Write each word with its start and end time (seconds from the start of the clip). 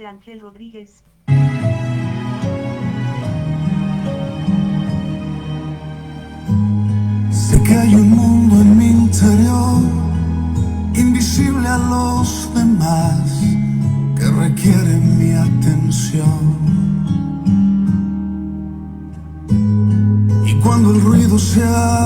de 0.00 0.06
Ángel 0.06 0.40
Rodríguez. 0.40 1.04
Sé 7.30 7.62
que 7.62 7.74
hay 7.74 7.94
un 7.94 8.10
mundo 8.10 8.62
en 8.62 8.78
mi 8.78 8.86
interior, 8.86 9.82
invisible 10.94 11.68
a 11.68 11.76
los 11.76 12.50
demás, 12.54 13.42
que 14.16 14.26
requiere 14.44 14.96
mi 15.18 15.32
atención. 15.34 16.40
Y 20.46 20.54
cuando 20.62 20.94
el 20.94 21.00
ruido 21.02 21.38
se 21.38 21.62
apagó, 21.62 21.99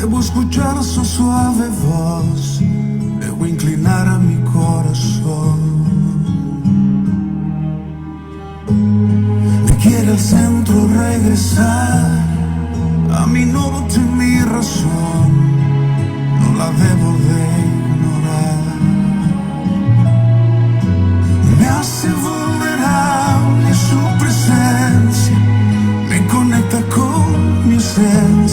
debo 0.00 0.18
escuchar 0.18 0.82
su 0.82 1.04
suave 1.04 1.68
voz, 1.84 2.60
debo 3.20 3.46
inclinar 3.46 4.08
a 4.08 4.18
mi 4.18 4.36
corazón. 4.50 5.58
Me 9.66 9.76
quiere 9.76 10.12
al 10.12 10.18
centro 10.18 10.88
regresar, 10.88 12.18
a 13.12 13.26
mi 13.26 13.44
norte 13.44 13.98
mi 13.98 14.38
razón, 14.40 15.28
no 16.40 16.48
la 16.60 16.70
debo 16.84 17.08
de 17.28 17.42
ignorar. 17.68 18.62
Me 21.58 21.66
hace 21.68 22.08
vulnerable 22.26 23.74
su 23.88 24.00
presencia, 24.18 25.38
me 26.08 26.26
conecta 26.26 26.80
con 26.88 27.68
mi 27.68 27.76
esencia 27.76 28.49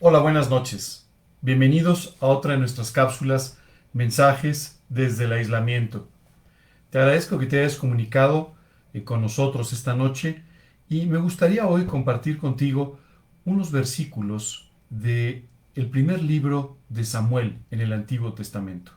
Hola, 0.00 0.18
buenas 0.18 0.50
noches. 0.50 1.08
Bienvenidos 1.40 2.14
a 2.20 2.26
otra 2.26 2.52
de 2.52 2.58
nuestras 2.58 2.90
cápsulas 2.90 3.58
Mensajes 3.94 4.78
desde 4.90 5.24
el 5.24 5.32
aislamiento. 5.32 6.06
Te 6.90 6.98
agradezco 6.98 7.38
que 7.38 7.46
te 7.46 7.60
hayas 7.60 7.76
comunicado 7.76 8.52
eh, 8.92 9.04
con 9.04 9.22
nosotros 9.22 9.72
esta 9.72 9.94
noche 9.94 10.42
y 10.90 11.06
me 11.06 11.16
gustaría 11.16 11.66
hoy 11.66 11.86
compartir 11.86 12.36
contigo 12.36 12.98
unos 13.46 13.72
versículos 13.72 14.70
de 14.90 15.46
el 15.74 15.88
primer 15.88 16.22
libro 16.22 16.76
de 16.90 17.04
Samuel 17.04 17.60
en 17.70 17.80
el 17.80 17.94
Antiguo 17.94 18.34
Testamento. 18.34 18.92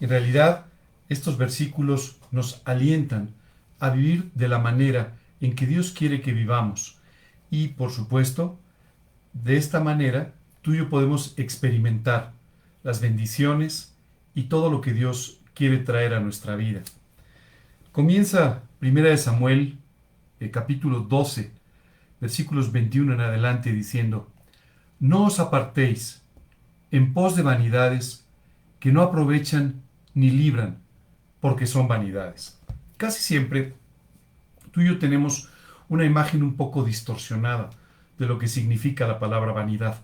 En 0.00 0.10
realidad, 0.10 0.66
estos 1.12 1.38
versículos 1.38 2.16
nos 2.30 2.62
alientan 2.64 3.34
a 3.78 3.90
vivir 3.90 4.30
de 4.34 4.48
la 4.48 4.58
manera 4.58 5.16
en 5.40 5.54
que 5.54 5.66
Dios 5.66 5.92
quiere 5.92 6.20
que 6.20 6.32
vivamos 6.32 6.98
y, 7.50 7.68
por 7.68 7.90
supuesto, 7.90 8.58
de 9.32 9.56
esta 9.56 9.80
manera, 9.80 10.34
tú 10.60 10.74
y 10.74 10.78
yo 10.78 10.88
podemos 10.88 11.34
experimentar 11.36 12.32
las 12.82 13.00
bendiciones 13.00 13.94
y 14.34 14.44
todo 14.44 14.70
lo 14.70 14.80
que 14.80 14.92
Dios 14.92 15.40
quiere 15.54 15.78
traer 15.78 16.14
a 16.14 16.20
nuestra 16.20 16.56
vida. 16.56 16.82
Comienza 17.92 18.62
1 18.80 19.16
Samuel, 19.16 19.78
el 20.40 20.50
capítulo 20.50 21.00
12, 21.00 21.52
versículos 22.20 22.72
21 22.72 23.14
en 23.14 23.20
adelante, 23.20 23.72
diciendo, 23.72 24.30
No 24.98 25.26
os 25.26 25.40
apartéis 25.40 26.22
en 26.90 27.12
pos 27.12 27.36
de 27.36 27.42
vanidades 27.42 28.26
que 28.80 28.92
no 28.92 29.02
aprovechan 29.02 29.82
ni 30.14 30.30
libran, 30.30 30.81
porque 31.42 31.66
son 31.66 31.88
vanidades. 31.88 32.56
Casi 32.96 33.20
siempre 33.20 33.74
tú 34.70 34.80
y 34.80 34.86
yo 34.86 35.00
tenemos 35.00 35.50
una 35.88 36.04
imagen 36.04 36.44
un 36.44 36.56
poco 36.56 36.84
distorsionada 36.84 37.70
de 38.16 38.26
lo 38.26 38.38
que 38.38 38.46
significa 38.46 39.08
la 39.08 39.18
palabra 39.18 39.50
vanidad. 39.50 39.96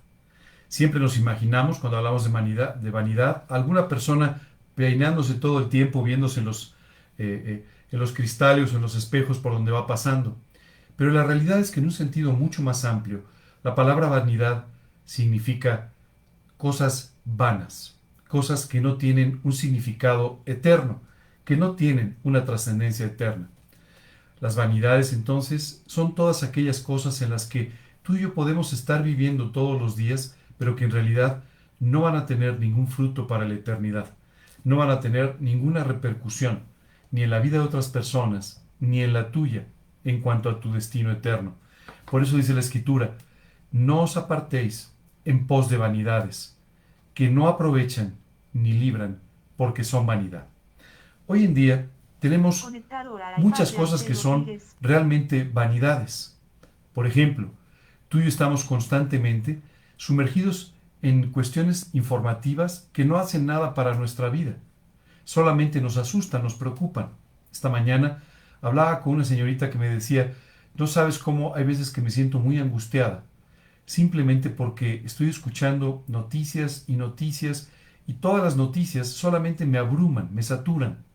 Siempre 0.66 0.98
nos 0.98 1.16
imaginamos, 1.16 1.78
cuando 1.78 1.96
hablamos 1.96 2.24
de 2.24 2.30
vanidad, 2.30 2.74
de 2.74 2.90
vanidad 2.90 3.44
alguna 3.48 3.86
persona 3.86 4.48
peinándose 4.74 5.34
todo 5.34 5.60
el 5.60 5.68
tiempo, 5.68 6.02
viéndose 6.02 6.40
en 6.40 6.46
los, 6.46 6.74
eh, 7.18 7.42
eh, 7.46 7.66
en 7.92 8.00
los 8.00 8.10
cristales 8.10 8.72
o 8.72 8.76
en 8.76 8.82
los 8.82 8.96
espejos 8.96 9.38
por 9.38 9.52
donde 9.52 9.70
va 9.70 9.86
pasando. 9.86 10.36
Pero 10.96 11.12
la 11.12 11.22
realidad 11.22 11.60
es 11.60 11.70
que 11.70 11.78
en 11.78 11.86
un 11.86 11.92
sentido 11.92 12.32
mucho 12.32 12.62
más 12.62 12.84
amplio, 12.84 13.22
la 13.62 13.76
palabra 13.76 14.08
vanidad 14.08 14.64
significa 15.04 15.92
cosas 16.56 17.14
vanas, 17.24 17.96
cosas 18.26 18.66
que 18.66 18.80
no 18.80 18.96
tienen 18.96 19.40
un 19.44 19.52
significado 19.52 20.40
eterno, 20.44 21.06
que 21.48 21.56
no 21.56 21.76
tienen 21.76 22.18
una 22.24 22.44
trascendencia 22.44 23.06
eterna. 23.06 23.48
Las 24.38 24.54
vanidades 24.54 25.14
entonces 25.14 25.82
son 25.86 26.14
todas 26.14 26.42
aquellas 26.42 26.80
cosas 26.80 27.22
en 27.22 27.30
las 27.30 27.46
que 27.46 27.72
tú 28.02 28.16
y 28.16 28.20
yo 28.20 28.34
podemos 28.34 28.74
estar 28.74 29.02
viviendo 29.02 29.50
todos 29.50 29.80
los 29.80 29.96
días, 29.96 30.36
pero 30.58 30.76
que 30.76 30.84
en 30.84 30.90
realidad 30.90 31.42
no 31.80 32.02
van 32.02 32.16
a 32.16 32.26
tener 32.26 32.60
ningún 32.60 32.86
fruto 32.86 33.26
para 33.26 33.48
la 33.48 33.54
eternidad, 33.54 34.14
no 34.62 34.76
van 34.76 34.90
a 34.90 35.00
tener 35.00 35.36
ninguna 35.40 35.84
repercusión, 35.84 36.64
ni 37.10 37.22
en 37.22 37.30
la 37.30 37.38
vida 37.38 37.56
de 37.56 37.64
otras 37.64 37.88
personas, 37.88 38.62
ni 38.78 39.00
en 39.00 39.14
la 39.14 39.30
tuya, 39.30 39.68
en 40.04 40.20
cuanto 40.20 40.50
a 40.50 40.60
tu 40.60 40.74
destino 40.74 41.10
eterno. 41.10 41.54
Por 42.10 42.22
eso 42.22 42.36
dice 42.36 42.52
la 42.52 42.60
Escritura, 42.60 43.16
no 43.72 44.02
os 44.02 44.18
apartéis 44.18 44.92
en 45.24 45.46
pos 45.46 45.70
de 45.70 45.78
vanidades, 45.78 46.58
que 47.14 47.30
no 47.30 47.48
aprovechan 47.48 48.16
ni 48.52 48.74
libran, 48.74 49.22
porque 49.56 49.82
son 49.82 50.04
vanidad. 50.04 50.46
Hoy 51.30 51.44
en 51.44 51.52
día 51.52 51.90
tenemos 52.20 52.66
muchas 53.36 53.70
cosas 53.72 54.02
que 54.02 54.14
son 54.14 54.46
realmente 54.80 55.44
vanidades. 55.44 56.40
Por 56.94 57.06
ejemplo, 57.06 57.50
tú 58.08 58.16
y 58.16 58.22
yo 58.22 58.28
estamos 58.28 58.64
constantemente 58.64 59.60
sumergidos 59.98 60.74
en 61.02 61.30
cuestiones 61.30 61.90
informativas 61.92 62.88
que 62.94 63.04
no 63.04 63.18
hacen 63.18 63.44
nada 63.44 63.74
para 63.74 63.92
nuestra 63.92 64.30
vida. 64.30 64.56
Solamente 65.24 65.82
nos 65.82 65.98
asustan, 65.98 66.42
nos 66.42 66.54
preocupan. 66.54 67.10
Esta 67.52 67.68
mañana 67.68 68.22
hablaba 68.62 69.02
con 69.02 69.16
una 69.16 69.24
señorita 69.24 69.68
que 69.68 69.76
me 69.76 69.90
decía, 69.90 70.32
no 70.76 70.86
sabes 70.86 71.18
cómo 71.18 71.54
hay 71.54 71.64
veces 71.64 71.90
que 71.90 72.00
me 72.00 72.10
siento 72.10 72.38
muy 72.38 72.58
angustiada, 72.58 73.22
simplemente 73.84 74.48
porque 74.48 75.02
estoy 75.04 75.28
escuchando 75.28 76.04
noticias 76.06 76.84
y 76.86 76.96
noticias 76.96 77.68
y 78.06 78.14
todas 78.14 78.42
las 78.42 78.56
noticias 78.56 79.08
solamente 79.08 79.66
me 79.66 79.76
abruman, 79.76 80.30
me 80.32 80.42
saturan. 80.42 81.06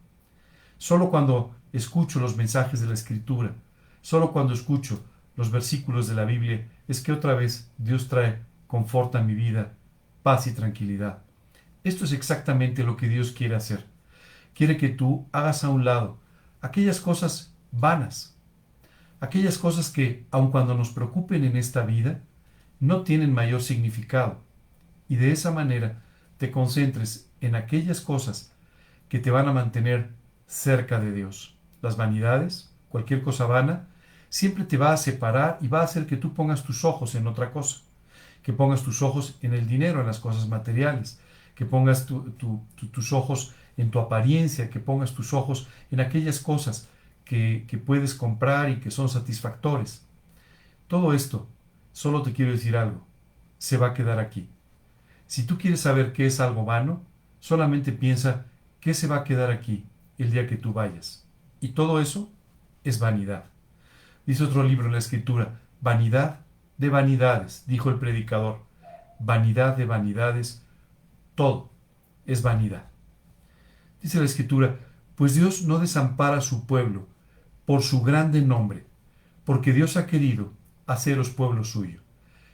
Solo 0.84 1.10
cuando 1.10 1.56
escucho 1.72 2.20
los 2.20 2.36
mensajes 2.36 2.82
de 2.82 2.88
la 2.88 2.94
Escritura, 2.94 3.56
solo 4.02 4.34
cuando 4.34 4.54
escucho 4.54 5.02
los 5.38 5.50
versículos 5.50 6.10
de 6.10 6.14
la 6.14 6.26
Biblia, 6.26 6.68
es 6.90 7.00
que 7.00 7.14
otra 7.14 7.36
vez 7.36 7.72
Dios 7.78 8.10
trae 8.10 8.42
confort 8.68 9.16
a 9.16 9.22
mi 9.22 9.34
vida, 9.34 9.72
paz 10.24 10.46
y 10.46 10.52
tranquilidad. 10.52 11.20
Esto 11.86 12.04
es 12.04 12.12
exactamente 12.12 12.84
lo 12.84 12.98
que 12.98 13.08
Dios 13.08 13.32
quiere 13.32 13.56
hacer. 13.56 13.86
Quiere 14.54 14.76
que 14.76 14.90
tú 14.90 15.26
hagas 15.32 15.64
a 15.64 15.70
un 15.70 15.86
lado 15.86 16.18
aquellas 16.60 17.00
cosas 17.00 17.56
vanas, 17.72 18.36
aquellas 19.22 19.58
cosas 19.58 19.90
que, 19.90 20.26
aun 20.32 20.52
cuando 20.52 20.76
nos 20.76 20.90
preocupen 20.90 21.46
en 21.46 21.56
esta 21.56 21.86
vida, 21.86 22.20
no 22.82 23.04
tienen 23.04 23.32
mayor 23.32 23.62
significado, 23.62 24.42
y 25.08 25.16
de 25.16 25.32
esa 25.32 25.50
manera 25.50 26.04
te 26.36 26.52
concentres 26.52 27.32
en 27.40 27.56
aquellas 27.56 28.02
cosas 28.02 28.52
que 29.08 29.20
te 29.20 29.32
van 29.32 29.48
a 29.48 29.54
mantener 29.54 30.22
cerca 30.48 31.00
de 31.00 31.12
Dios. 31.12 31.56
Las 31.82 31.98
vanidades, 31.98 32.74
cualquier 32.90 33.24
cosa 33.24 33.46
vana, 33.46 33.88
siempre 34.30 34.64
te 34.64 34.78
va 34.78 34.94
a 34.94 34.98
separar 34.98 35.58
y 35.62 35.68
va 35.68 35.82
a 35.82 35.84
hacer 35.84 36.06
que 36.06 36.18
tú 36.18 36.34
pongas 36.34 36.64
tus 36.64 36.86
ojos 36.86 37.16
en 37.16 37.28
otra 37.28 37.52
cosa, 37.52 37.82
que 38.42 38.54
pongas 38.54 38.84
tus 38.84 39.02
ojos 39.02 39.38
en 39.42 39.54
el 39.54 39.68
dinero, 39.68 40.02
en 40.02 40.08
las 40.08 40.20
cosas 40.20 40.48
materiales, 40.48 41.20
que 41.56 41.66
pongas 41.66 42.06
tus 42.06 43.14
ojos 43.14 43.54
en 43.78 43.92
tu 43.92 44.00
apariencia, 44.00 44.70
que 44.70 44.80
pongas 44.80 45.14
tus 45.14 45.34
ojos 45.34 45.68
en 45.92 46.00
aquellas 46.00 46.40
cosas 46.40 46.90
que, 47.26 47.66
que 47.68 47.78
puedes 47.78 48.16
comprar 48.16 48.70
y 48.70 48.80
que 48.80 48.92
son 48.92 49.10
satisfactores. 49.10 50.06
Todo 50.88 51.14
esto, 51.14 51.48
solo 51.92 52.22
te 52.22 52.34
quiero 52.34 52.52
decir 52.52 52.76
algo, 52.76 53.06
se 53.58 53.78
va 53.78 53.88
a 53.88 53.94
quedar 53.94 54.20
aquí. 54.20 54.50
Si 55.28 55.46
tú 55.46 55.58
quieres 55.58 55.82
saber 55.82 56.12
qué 56.14 56.26
es 56.26 56.40
algo 56.40 56.66
vano, 56.66 57.04
solamente 57.40 57.92
piensa 57.92 58.46
qué 58.80 58.94
se 58.94 59.08
va 59.08 59.18
a 59.18 59.24
quedar 59.24 59.52
aquí 59.52 59.86
el 60.18 60.32
día 60.32 60.48
que 60.48 60.58
tú 60.58 60.74
vayas. 60.74 61.26
Y 61.60 61.70
todo 61.70 62.02
eso 62.02 62.32
es 62.84 63.00
vanidad. 63.00 63.46
Dice 64.26 64.44
otro 64.44 64.64
libro 64.64 64.88
en 64.88 64.94
la 64.94 65.00
escritura, 65.00 65.60
vanidad 65.82 66.40
de 66.78 66.90
vanidades, 66.90 67.64
dijo 67.68 67.90
el 67.90 67.98
predicador. 67.98 68.60
Vanidad 69.20 69.78
de 69.78 69.86
vanidades, 69.86 70.66
todo 71.36 71.70
es 72.26 72.42
vanidad. 72.42 72.86
Dice 74.02 74.20
la 74.20 74.26
escritura, 74.26 74.80
pues 75.16 75.36
Dios 75.36 75.64
no 75.64 75.80
desampara 75.80 76.38
a 76.38 76.42
su 76.42 76.66
pueblo 76.66 77.08
por 77.66 77.84
su 77.84 78.02
grande 78.02 78.42
nombre, 78.42 78.86
porque 79.46 79.72
Dios 79.72 79.96
ha 79.96 80.08
querido 80.08 80.52
haceros 80.86 81.30
pueblo 81.30 81.64
suyo. 81.64 82.02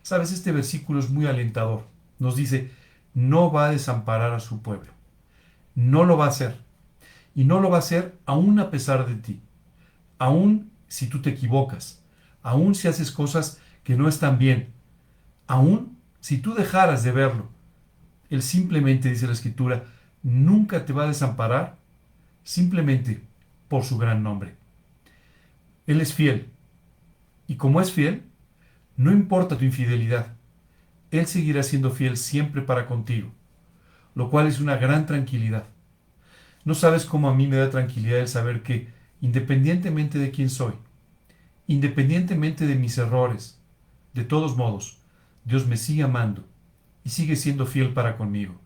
Sabes, 0.04 0.32
este 0.32 0.52
versículo 0.52 1.00
es 1.00 1.10
muy 1.10 1.26
alentador. 1.26 1.86
Nos 2.20 2.36
dice, 2.36 2.72
no 3.14 3.52
va 3.52 3.68
a 3.68 3.72
desamparar 3.72 4.34
a 4.34 4.40
su 4.40 4.62
pueblo. 4.62 4.92
No 5.76 6.06
lo 6.06 6.18
va 6.18 6.26
a 6.26 6.30
hacer. 6.30 6.58
Y 7.36 7.44
no 7.44 7.60
lo 7.60 7.70
va 7.70 7.78
a 7.78 7.80
hacer 7.80 8.18
aún 8.26 8.60
a 8.60 8.70
pesar 8.70 9.08
de 9.08 9.16
ti. 9.16 9.40
Aún 10.18 10.72
si 10.88 11.08
tú 11.08 11.22
te 11.22 11.30
equivocas. 11.30 12.04
Aún 12.42 12.76
si 12.76 12.88
haces 12.88 13.12
cosas 13.12 13.60
que 13.84 13.96
no 13.96 14.08
están 14.08 14.38
bien. 14.38 14.74
Aún 15.48 15.98
si 16.20 16.40
tú 16.40 16.54
dejaras 16.54 17.04
de 17.04 17.12
verlo. 17.12 17.50
Él 18.30 18.42
simplemente, 18.42 19.10
dice 19.10 19.28
la 19.28 19.34
escritura, 19.34 19.86
nunca 20.22 20.86
te 20.86 20.94
va 20.94 21.04
a 21.04 21.08
desamparar 21.08 21.78
simplemente 22.44 23.22
por 23.68 23.84
su 23.84 23.98
gran 23.98 24.24
nombre. 24.24 24.56
Él 25.88 26.02
es 26.02 26.14
fiel. 26.14 26.50
Y 27.48 27.56
como 27.56 27.82
es 27.82 27.92
fiel, 27.92 28.24
no 28.96 29.12
importa 29.12 29.58
tu 29.58 29.66
infidelidad, 29.66 30.36
Él 31.10 31.26
seguirá 31.26 31.64
siendo 31.64 31.90
fiel 31.90 32.18
siempre 32.18 32.62
para 32.62 32.86
contigo, 32.86 33.32
lo 34.14 34.30
cual 34.30 34.48
es 34.48 34.60
una 34.60 34.76
gran 34.76 35.06
tranquilidad. 35.06 35.66
No 36.70 36.76
sabes 36.76 37.04
cómo 37.04 37.28
a 37.28 37.34
mí 37.34 37.48
me 37.48 37.58
da 37.58 37.72
tranquilidad 37.72 38.20
el 38.20 38.28
saber 38.28 38.62
que, 38.62 38.90
independientemente 39.22 40.20
de 40.20 40.30
quién 40.30 40.52
soy, 40.52 40.74
independientemente 41.66 42.68
de 42.68 42.76
mis 42.76 42.96
errores, 43.00 43.60
de 44.14 44.24
todos 44.24 44.56
modos, 44.56 45.00
Dios 45.46 45.66
me 45.66 45.78
sigue 45.78 46.04
amando 46.04 46.48
y 47.04 47.10
sigue 47.10 47.38
siendo 47.38 47.66
fiel 47.66 47.92
para 47.92 48.18
conmigo, 48.18 48.62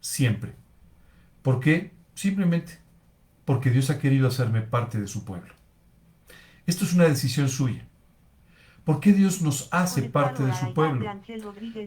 siempre. 0.00 0.54
¿Por 1.42 1.60
qué? 1.60 1.92
Simplemente 2.14 2.78
porque 3.44 3.70
Dios 3.70 3.90
ha 3.90 3.98
querido 3.98 4.28
hacerme 4.28 4.62
parte 4.62 4.98
de 4.98 5.06
su 5.06 5.26
pueblo. 5.26 5.52
Esto 6.64 6.86
es 6.86 6.94
una 6.94 7.04
decisión 7.04 7.50
suya. 7.50 7.86
¿Por 8.84 9.00
qué 9.00 9.12
Dios 9.12 9.42
nos 9.42 9.68
hace 9.70 10.04
parte 10.04 10.42
de 10.44 10.54
su 10.54 10.72
pueblo? 10.72 11.04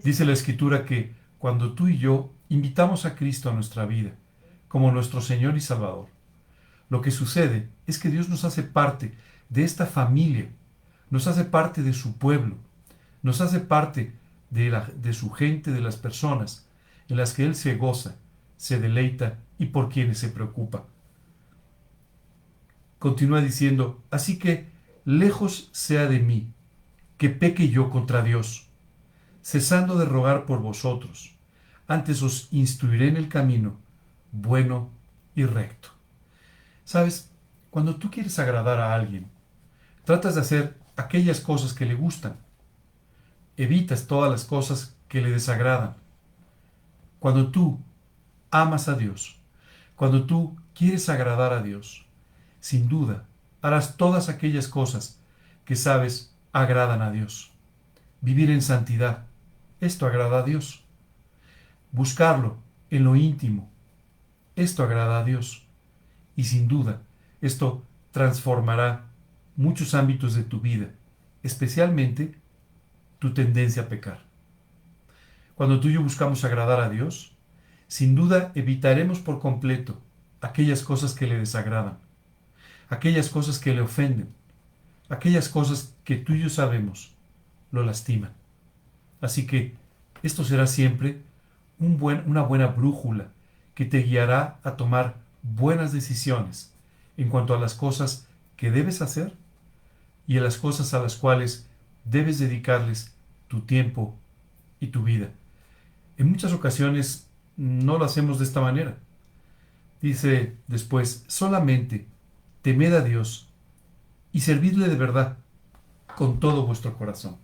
Dice 0.03 0.23
la 0.23 0.33
escritura 0.33 0.85
que 0.85 1.15
cuando 1.39 1.73
tú 1.73 1.87
y 1.87 1.97
yo 1.97 2.31
invitamos 2.47 3.05
a 3.07 3.15
Cristo 3.15 3.49
a 3.49 3.55
nuestra 3.55 3.87
vida 3.87 4.13
como 4.67 4.91
nuestro 4.91 5.21
Señor 5.21 5.57
y 5.57 5.61
Salvador, 5.61 6.07
lo 6.89 7.01
que 7.01 7.11
sucede 7.11 7.69
es 7.85 7.99
que 7.99 8.09
Dios 8.09 8.29
nos 8.29 8.43
hace 8.43 8.63
parte 8.63 9.13
de 9.49 9.63
esta 9.63 9.85
familia, 9.85 10.49
nos 11.09 11.27
hace 11.27 11.45
parte 11.45 11.83
de 11.83 11.93
su 11.93 12.17
pueblo, 12.17 12.57
nos 13.21 13.41
hace 13.41 13.59
parte 13.59 14.13
de, 14.49 14.69
la, 14.69 14.89
de 14.95 15.13
su 15.13 15.31
gente, 15.31 15.71
de 15.71 15.81
las 15.81 15.97
personas 15.97 16.67
en 17.09 17.17
las 17.17 17.33
que 17.33 17.45
Él 17.45 17.55
se 17.55 17.75
goza, 17.75 18.15
se 18.57 18.79
deleita 18.79 19.39
y 19.57 19.67
por 19.67 19.89
quienes 19.89 20.19
se 20.19 20.29
preocupa. 20.29 20.85
Continúa 22.99 23.41
diciendo, 23.41 24.03
así 24.09 24.39
que 24.39 24.67
lejos 25.05 25.69
sea 25.71 26.07
de 26.07 26.19
mí 26.19 26.51
que 27.17 27.29
peque 27.29 27.69
yo 27.69 27.89
contra 27.89 28.21
Dios, 28.21 28.67
cesando 29.41 29.97
de 29.97 30.05
rogar 30.05 30.45
por 30.45 30.61
vosotros, 30.61 31.35
antes 31.87 32.21
os 32.21 32.49
instruiré 32.51 33.07
en 33.07 33.17
el 33.17 33.29
camino 33.29 33.77
bueno 34.31 34.89
y 35.35 35.45
recto. 35.45 35.89
Sabes, 36.83 37.31
cuando 37.69 37.95
tú 37.97 38.09
quieres 38.09 38.39
agradar 38.39 38.79
a 38.79 38.95
alguien, 38.95 39.29
tratas 40.03 40.35
de 40.35 40.41
hacer 40.41 40.77
aquellas 40.95 41.39
cosas 41.39 41.73
que 41.73 41.85
le 41.85 41.95
gustan, 41.95 42.37
evitas 43.55 44.07
todas 44.07 44.31
las 44.31 44.45
cosas 44.45 44.95
que 45.07 45.21
le 45.21 45.31
desagradan. 45.31 45.95
Cuando 47.19 47.51
tú 47.51 47.79
amas 48.51 48.87
a 48.87 48.95
Dios, 48.95 49.39
cuando 49.95 50.25
tú 50.25 50.55
quieres 50.73 51.09
agradar 51.09 51.53
a 51.53 51.61
Dios, 51.61 52.05
sin 52.59 52.87
duda 52.87 53.25
harás 53.61 53.97
todas 53.97 54.29
aquellas 54.29 54.67
cosas 54.67 55.19
que 55.65 55.75
sabes 55.75 56.33
agradan 56.53 57.01
a 57.01 57.11
Dios. 57.11 57.51
Vivir 58.21 58.49
en 58.49 58.61
santidad, 58.61 59.25
esto 59.79 60.05
agrada 60.05 60.39
a 60.39 60.43
Dios. 60.43 60.83
Buscarlo 61.91 62.57
en 62.89 63.03
lo 63.03 63.15
íntimo, 63.15 63.69
esto 64.57 64.83
agrada 64.83 65.19
a 65.19 65.23
Dios. 65.23 65.65
Y 66.35 66.43
sin 66.45 66.67
duda, 66.67 67.01
esto 67.41 67.85
transformará 68.11 69.05
muchos 69.55 69.93
ámbitos 69.93 70.33
de 70.33 70.43
tu 70.43 70.59
vida, 70.59 70.89
especialmente 71.43 72.35
tu 73.19 73.33
tendencia 73.33 73.83
a 73.83 73.87
pecar. 73.87 74.25
Cuando 75.55 75.79
tú 75.79 75.87
y 75.89 75.93
yo 75.93 76.03
buscamos 76.03 76.43
agradar 76.43 76.81
a 76.81 76.89
Dios, 76.89 77.35
sin 77.87 78.15
duda 78.15 78.51
evitaremos 78.55 79.19
por 79.19 79.39
completo 79.39 80.01
aquellas 80.41 80.83
cosas 80.83 81.13
que 81.13 81.27
le 81.27 81.37
desagradan, 81.37 81.99
aquellas 82.89 83.29
cosas 83.29 83.59
que 83.59 83.73
le 83.73 83.81
ofenden, 83.81 84.33
aquellas 85.09 85.49
cosas 85.49 85.95
que 86.03 86.17
tú 86.17 86.33
y 86.33 86.41
yo 86.41 86.49
sabemos 86.49 87.15
lo 87.71 87.83
lastiman. 87.83 88.33
Así 89.21 89.45
que 89.45 89.75
esto 90.23 90.43
será 90.43 90.65
siempre 90.67 91.21
un 91.79 91.97
buen, 91.97 92.23
una 92.27 92.41
buena 92.41 92.67
brújula 92.67 93.29
que 93.77 93.85
te 93.85 93.99
guiará 93.99 94.59
a 94.63 94.75
tomar 94.75 95.17
buenas 95.43 95.93
decisiones 95.93 96.73
en 97.15 97.29
cuanto 97.29 97.53
a 97.53 97.59
las 97.59 97.75
cosas 97.75 98.27
que 98.55 98.71
debes 98.71 99.03
hacer 99.03 99.37
y 100.25 100.39
a 100.39 100.41
las 100.41 100.57
cosas 100.57 100.95
a 100.95 100.99
las 100.99 101.15
cuales 101.15 101.69
debes 102.03 102.39
dedicarles 102.39 103.13
tu 103.47 103.61
tiempo 103.61 104.17
y 104.79 104.87
tu 104.87 105.03
vida. 105.03 105.29
En 106.17 106.27
muchas 106.27 106.53
ocasiones 106.53 107.27
no 107.55 107.99
lo 107.99 108.05
hacemos 108.05 108.39
de 108.39 108.45
esta 108.45 108.61
manera. 108.61 108.97
Dice 110.01 110.55
después, 110.65 111.23
solamente 111.27 112.07
temed 112.63 112.95
a 112.95 113.03
Dios 113.03 113.47
y 114.33 114.39
servidle 114.39 114.87
de 114.87 114.95
verdad 114.95 115.37
con 116.15 116.39
todo 116.39 116.65
vuestro 116.65 116.97
corazón. 116.97 117.37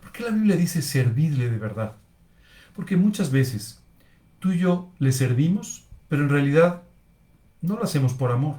¿Por 0.00 0.12
qué 0.12 0.22
la 0.22 0.30
Biblia 0.30 0.54
dice 0.54 0.82
servidle 0.82 1.50
de 1.50 1.58
verdad? 1.58 1.96
Porque 2.76 2.96
muchas 2.96 3.32
veces 3.32 3.82
tú 4.44 4.52
y 4.52 4.58
yo 4.58 4.92
le 4.98 5.10
servimos, 5.10 5.86
pero 6.06 6.24
en 6.24 6.28
realidad 6.28 6.82
no 7.62 7.76
lo 7.76 7.82
hacemos 7.82 8.12
por 8.12 8.30
amor. 8.30 8.56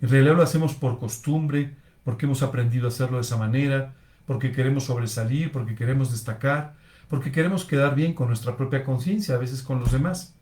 En 0.00 0.08
realidad 0.08 0.34
lo 0.34 0.42
hacemos 0.42 0.74
por 0.74 0.98
costumbre, 0.98 1.76
porque 2.02 2.26
hemos 2.26 2.42
aprendido 2.42 2.86
a 2.86 2.88
hacerlo 2.88 3.18
de 3.18 3.20
esa 3.20 3.36
manera, 3.36 3.94
porque 4.26 4.50
queremos 4.50 4.82
sobresalir, 4.82 5.52
porque 5.52 5.76
queremos 5.76 6.10
destacar, 6.10 6.74
porque 7.06 7.30
queremos 7.30 7.64
quedar 7.64 7.94
bien 7.94 8.12
con 8.12 8.26
nuestra 8.26 8.56
propia 8.56 8.82
conciencia, 8.82 9.36
a 9.36 9.38
veces 9.38 9.62
con 9.62 9.78
los 9.78 9.92
demás. 9.92 10.34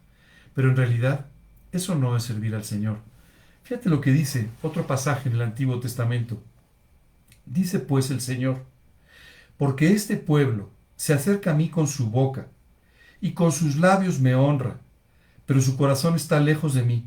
Pero 0.54 0.70
en 0.70 0.76
realidad, 0.76 1.26
eso 1.70 1.94
no 1.94 2.16
es 2.16 2.23
servir 2.23 2.54
al 2.54 2.64
Señor. 2.64 2.97
Fíjate 3.62 3.90
lo 3.90 4.00
que 4.00 4.11
dice 4.11 4.49
otro 4.62 4.87
pasaje 4.87 5.28
en 5.28 5.35
el 5.35 5.42
Antiguo 5.42 5.80
Testamento. 5.80 6.42
Dice 7.44 7.78
pues 7.78 8.11
el 8.11 8.23
Señor, 8.23 8.64
porque 9.59 9.92
este 9.92 10.16
pueblo 10.16 10.70
se 10.97 11.12
acerca 11.12 11.50
a 11.50 11.54
mí 11.54 11.68
con 11.68 11.87
su 11.87 12.09
boca 12.09 12.47
y 13.21 13.33
con 13.33 13.53
sus 13.53 13.77
labios 13.77 14.21
me 14.21 14.35
honra, 14.35 14.81
pero 15.47 15.61
su 15.61 15.77
corazón 15.77 16.15
está 16.15 16.41
lejos 16.41 16.75
de 16.75 16.83
mí, 16.83 17.05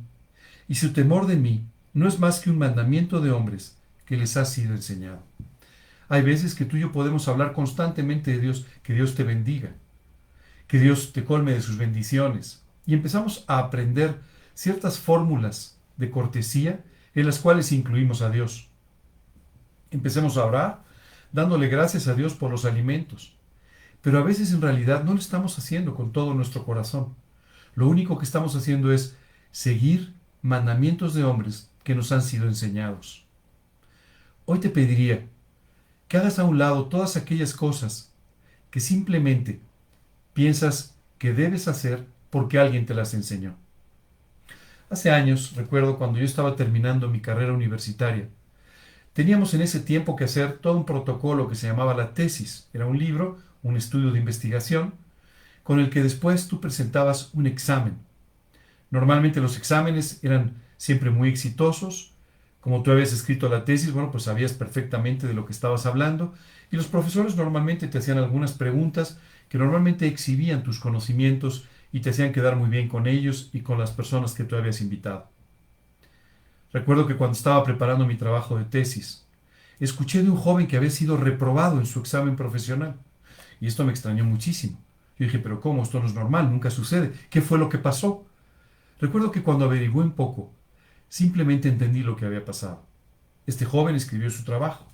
y 0.67 0.75
su 0.75 0.93
temor 0.93 1.27
de 1.27 1.38
mí 1.38 1.65
no 1.93 2.08
es 2.08 2.20
más 2.20 2.39
que 2.39 2.50
un 2.50 2.58
mandamiento 2.58 3.22
de 3.22 3.32
hombres 3.32 3.77
que 4.05 4.17
les 4.17 4.38
ha 4.38 4.46
sido 4.46 4.74
enseñado. 4.74 5.24
Hay 6.10 6.22
veces 6.22 6.55
que 6.55 6.65
tú 6.65 6.77
y 6.77 6.82
yo 6.82 6.91
podemos 6.91 7.27
hablar 7.27 7.53
constantemente 7.53 8.32
de 8.32 8.39
Dios, 8.39 8.65
que 8.84 8.93
Dios 8.93 9.15
te 9.15 9.24
bendiga, 9.24 9.72
que 10.67 10.79
Dios 10.79 11.13
te 11.13 11.24
colme 11.24 11.53
de 11.53 11.62
sus 11.62 11.77
bendiciones, 11.77 12.63
y 12.86 12.93
empezamos 12.93 13.46
a 13.48 13.60
aprender 13.60 14.20
ciertas 14.53 15.00
fórmulas 15.00 15.77
de 15.98 16.12
cortesía 16.12 16.84
en 17.15 17.25
las 17.25 17.39
cuales 17.39 17.72
incluimos 17.72 18.22
a 18.22 18.29
Dios. 18.29 18.70
Empecemos 19.91 20.38
a 20.38 20.46
orar 20.46 20.84
dándole 21.32 21.67
gracias 21.67 22.08
a 22.08 22.13
Dios 22.13 22.34
por 22.34 22.51
los 22.51 22.65
alimentos, 22.65 23.36
pero 24.03 24.19
a 24.19 24.24
veces 24.24 24.51
en 24.51 24.62
realidad 24.62 25.05
no 25.05 25.13
lo 25.13 25.19
estamos 25.19 25.57
haciendo 25.57 25.95
con 25.95 26.12
todo 26.12 26.33
nuestro 26.33 26.65
corazón. 26.65 27.15
Lo 27.74 27.88
único 27.88 28.19
que 28.19 28.25
estamos 28.25 28.53
haciendo 28.55 28.91
es 28.91 29.15
seguir 29.51 30.13
mandamientos 30.41 31.13
de 31.13 31.24
hombres 31.24 31.72
que 31.83 31.95
nos 31.95 32.12
han 32.12 32.22
sido 32.22 32.48
enseñados. 32.48 33.25
Hoy 34.45 34.60
te 34.60 34.69
pediría 34.69 35.25
que 36.10 36.17
hagas 36.17 36.38
a 36.38 36.43
un 36.43 36.60
lado 36.60 36.88
todas 36.88 37.15
aquellas 37.15 37.53
cosas 37.53 38.12
que 38.69 38.81
simplemente 38.81 39.62
piensas 40.33 40.95
que 41.17 41.33
debes 41.33 41.69
hacer 41.69 42.05
porque 42.29 42.60
alguien 42.60 42.86
te 42.86 42.93
las 42.93 43.13
enseñó. 43.13 43.55
Hace 44.89 45.12
años, 45.12 45.55
recuerdo 45.55 45.98
cuando 45.98 46.19
yo 46.19 46.25
estaba 46.25 46.57
terminando 46.57 47.07
mi 47.07 47.22
carrera 47.22 47.53
universitaria, 47.53 48.27
teníamos 49.13 49.53
en 49.53 49.62
ese 49.62 49.79
tiempo 49.79 50.17
que 50.17 50.25
hacer 50.25 50.57
todo 50.57 50.75
un 50.75 50.86
protocolo 50.86 51.48
que 51.48 51.55
se 51.55 51.67
llamaba 51.67 51.93
la 51.93 52.13
tesis. 52.13 52.67
Era 52.74 52.86
un 52.86 53.00
libro, 53.00 53.38
un 53.63 53.77
estudio 53.77 54.12
de 54.12 54.20
investigación, 54.20 54.93
con 55.63 55.79
el 55.79 55.89
que 55.89 56.03
después 56.03 56.48
tú 56.48 56.60
presentabas 56.62 57.34
un 57.34 57.48
examen. 57.48 57.98
Normalmente 58.91 59.41
los 59.41 59.58
exámenes 59.58 60.24
eran 60.24 60.62
siempre 60.77 61.10
muy 61.10 61.29
exitosos. 61.29 62.13
Como 62.60 62.84
tú 62.84 62.91
habías 62.91 63.13
escrito 63.13 63.50
la 63.50 63.65
tesis, 63.65 63.91
bueno, 63.91 64.12
pues 64.12 64.25
sabías 64.25 64.53
perfectamente 64.53 65.25
de 65.25 65.34
lo 65.34 65.46
que 65.46 65.53
estabas 65.53 65.86
hablando. 65.86 66.34
Y 66.72 66.75
los 66.75 66.88
profesores 66.88 67.36
normalmente 67.36 67.88
te 67.88 67.98
hacían 67.98 68.17
algunas 68.17 68.53
preguntas 68.53 69.17
que 69.50 69.58
normalmente 69.58 70.08
exhibían 70.08 70.63
tus 70.63 70.79
conocimientos 70.79 71.65
y 71.91 72.01
te 72.01 72.10
hacían 72.10 72.34
quedar 72.34 72.55
muy 72.55 72.70
bien 72.70 72.89
con 72.89 73.08
ellos 73.08 73.50
y 73.53 73.62
con 73.62 73.79
las 73.79 73.91
personas 73.91 74.34
que 74.34 74.43
tú 74.43 74.55
habías 74.55 74.82
invitado. 74.82 75.29
Recuerdo 76.74 77.05
que 77.05 77.15
cuando 77.15 77.38
estaba 77.38 77.63
preparando 77.63 78.05
mi 78.05 78.15
trabajo 78.15 78.58
de 78.58 78.65
tesis, 78.65 79.27
escuché 79.79 80.24
de 80.24 80.32
un 80.32 80.38
joven 80.38 80.67
que 80.67 80.75
había 80.75 80.89
sido 80.89 81.17
reprobado 81.17 81.79
en 81.79 81.86
su 81.86 82.00
examen 82.00 82.36
profesional. 82.36 82.96
Y 83.63 83.67
esto 83.67 83.86
me 83.86 83.91
extrañó 83.91 84.25
muchísimo. 84.25 84.77
Yo 85.17 85.24
dije, 85.25 85.39
pero 85.39 85.62
¿cómo? 85.62 85.84
Esto 85.84 85.98
no 86.01 86.05
es 86.05 86.13
normal, 86.13 86.51
nunca 86.51 86.70
sucede. 86.70 87.13
¿Qué 87.29 87.41
fue 87.41 87.58
lo 87.58 87.70
que 87.70 87.77
pasó? 87.77 88.25
Recuerdo 89.00 89.32
que 89.32 89.41
cuando 89.41 89.63
averigué 89.63 90.00
un 90.00 90.12
poco, 90.12 90.51
simplemente 91.08 91.70
entendí 91.70 92.03
lo 92.03 92.17
que 92.17 92.25
había 92.25 92.43
pasado. 92.43 92.86
Este 93.48 93.63
joven 93.63 93.96
escribió 93.96 94.29
su 94.29 94.43
trabajo. 94.43 94.86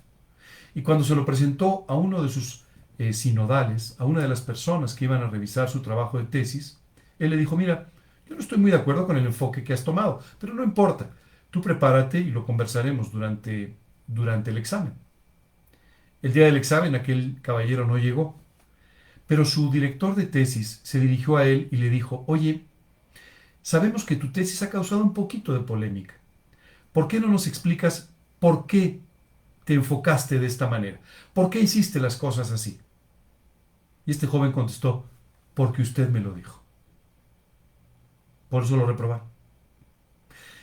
Y 0.72 0.82
cuando 0.82 1.02
se 1.02 1.16
lo 1.16 1.26
presentó 1.26 1.84
a 1.88 1.96
uno 1.96 2.22
de 2.22 2.28
sus 2.28 2.62
eh, 2.98 3.12
sinodales, 3.12 3.96
a 3.98 4.04
una 4.04 4.20
de 4.20 4.28
las 4.28 4.40
personas 4.40 4.94
que 4.94 5.06
iban 5.06 5.24
a 5.24 5.28
revisar 5.28 5.68
su 5.68 5.82
trabajo 5.82 6.18
de 6.18 6.26
tesis, 6.26 6.80
él 7.18 7.30
le 7.30 7.36
dijo, 7.36 7.56
mira, 7.56 7.90
yo 8.28 8.36
no 8.36 8.40
estoy 8.40 8.58
muy 8.58 8.70
de 8.70 8.76
acuerdo 8.76 9.04
con 9.04 9.16
el 9.16 9.26
enfoque 9.26 9.64
que 9.64 9.72
has 9.72 9.82
tomado, 9.82 10.22
pero 10.38 10.54
no 10.54 10.62
importa, 10.62 11.10
tú 11.50 11.60
prepárate 11.60 12.20
y 12.20 12.30
lo 12.30 12.46
conversaremos 12.46 13.10
durante, 13.10 13.76
durante 14.06 14.52
el 14.52 14.58
examen. 14.58 14.94
El 16.22 16.32
día 16.32 16.44
del 16.44 16.56
examen 16.56 16.94
aquel 16.94 17.40
caballero 17.42 17.84
no 17.84 17.98
llegó, 17.98 18.39
pero 19.30 19.44
su 19.44 19.70
director 19.70 20.16
de 20.16 20.26
tesis 20.26 20.80
se 20.82 20.98
dirigió 20.98 21.36
a 21.36 21.46
él 21.46 21.68
y 21.70 21.76
le 21.76 21.88
dijo, 21.88 22.24
oye, 22.26 22.64
sabemos 23.62 24.04
que 24.04 24.16
tu 24.16 24.32
tesis 24.32 24.60
ha 24.62 24.70
causado 24.70 25.04
un 25.04 25.14
poquito 25.14 25.52
de 25.52 25.60
polémica. 25.60 26.14
¿Por 26.92 27.06
qué 27.06 27.20
no 27.20 27.28
nos 27.28 27.46
explicas 27.46 28.10
por 28.40 28.66
qué 28.66 28.98
te 29.62 29.74
enfocaste 29.74 30.40
de 30.40 30.48
esta 30.48 30.66
manera? 30.66 30.98
¿Por 31.32 31.48
qué 31.48 31.60
hiciste 31.60 32.00
las 32.00 32.16
cosas 32.16 32.50
así? 32.50 32.80
Y 34.04 34.10
este 34.10 34.26
joven 34.26 34.50
contestó, 34.50 35.06
porque 35.54 35.82
usted 35.82 36.08
me 36.08 36.18
lo 36.18 36.32
dijo. 36.34 36.64
Por 38.48 38.64
eso 38.64 38.76
lo 38.76 38.84
reprobaron. 38.84 39.28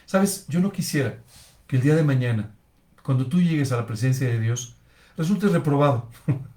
Sabes, 0.05 0.45
yo 0.49 0.59
no 0.59 0.73
quisiera 0.73 1.23
que 1.67 1.77
el 1.77 1.83
día 1.83 1.95
de 1.95 2.03
mañana, 2.03 2.53
cuando 3.01 3.27
tú 3.27 3.41
llegues 3.41 3.71
a 3.71 3.77
la 3.77 3.85
presencia 3.85 4.27
de 4.27 4.41
Dios, 4.41 4.75
resultes 5.15 5.53
reprobado. 5.53 6.09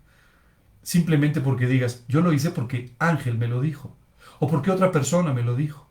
Simplemente 0.83 1.41
porque 1.41 1.67
digas, 1.67 2.05
yo 2.09 2.21
lo 2.21 2.33
hice 2.33 2.51
porque 2.51 2.93
Ángel 2.99 3.37
me 3.37 3.49
lo 3.49 3.61
dijo. 3.61 3.97
O 4.39 4.49
porque 4.49 4.71
otra 4.71 4.93
persona 4.93 5.33
me 5.33 5.43
lo 5.43 5.55
dijo. 5.55 5.89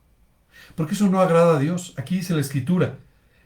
Porque 0.76 0.96
eso 0.96 1.10
no 1.10 1.22
agrada 1.22 1.58
a 1.58 1.60
Dios. 1.60 1.94
Aquí 1.98 2.16
dice 2.16 2.34
la 2.34 2.42
escritura, 2.42 2.98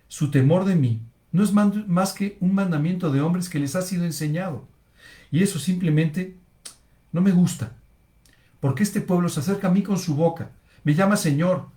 su 0.07 0.31
temor 0.31 0.65
de 0.65 0.75
mí 0.75 1.01
no 1.31 1.43
es 1.43 1.51
más 1.51 2.13
que 2.13 2.37
un 2.39 2.53
mandamiento 2.53 3.11
de 3.11 3.21
hombres 3.21 3.49
que 3.49 3.59
les 3.59 3.75
ha 3.75 3.81
sido 3.81 4.05
enseñado. 4.05 4.67
Y 5.31 5.41
eso 5.41 5.59
simplemente 5.59 6.37
no 7.11 7.21
me 7.21 7.31
gusta. 7.31 7.73
Porque 8.59 8.83
este 8.83 9.01
pueblo 9.01 9.27
se 9.29 9.39
acerca 9.39 9.67
a 9.67 9.71
mí 9.71 9.81
con 9.81 9.97
su 9.97 10.15
boca, 10.15 10.51
me 10.83 10.93
llama 10.93 11.17
Señor, 11.17 11.67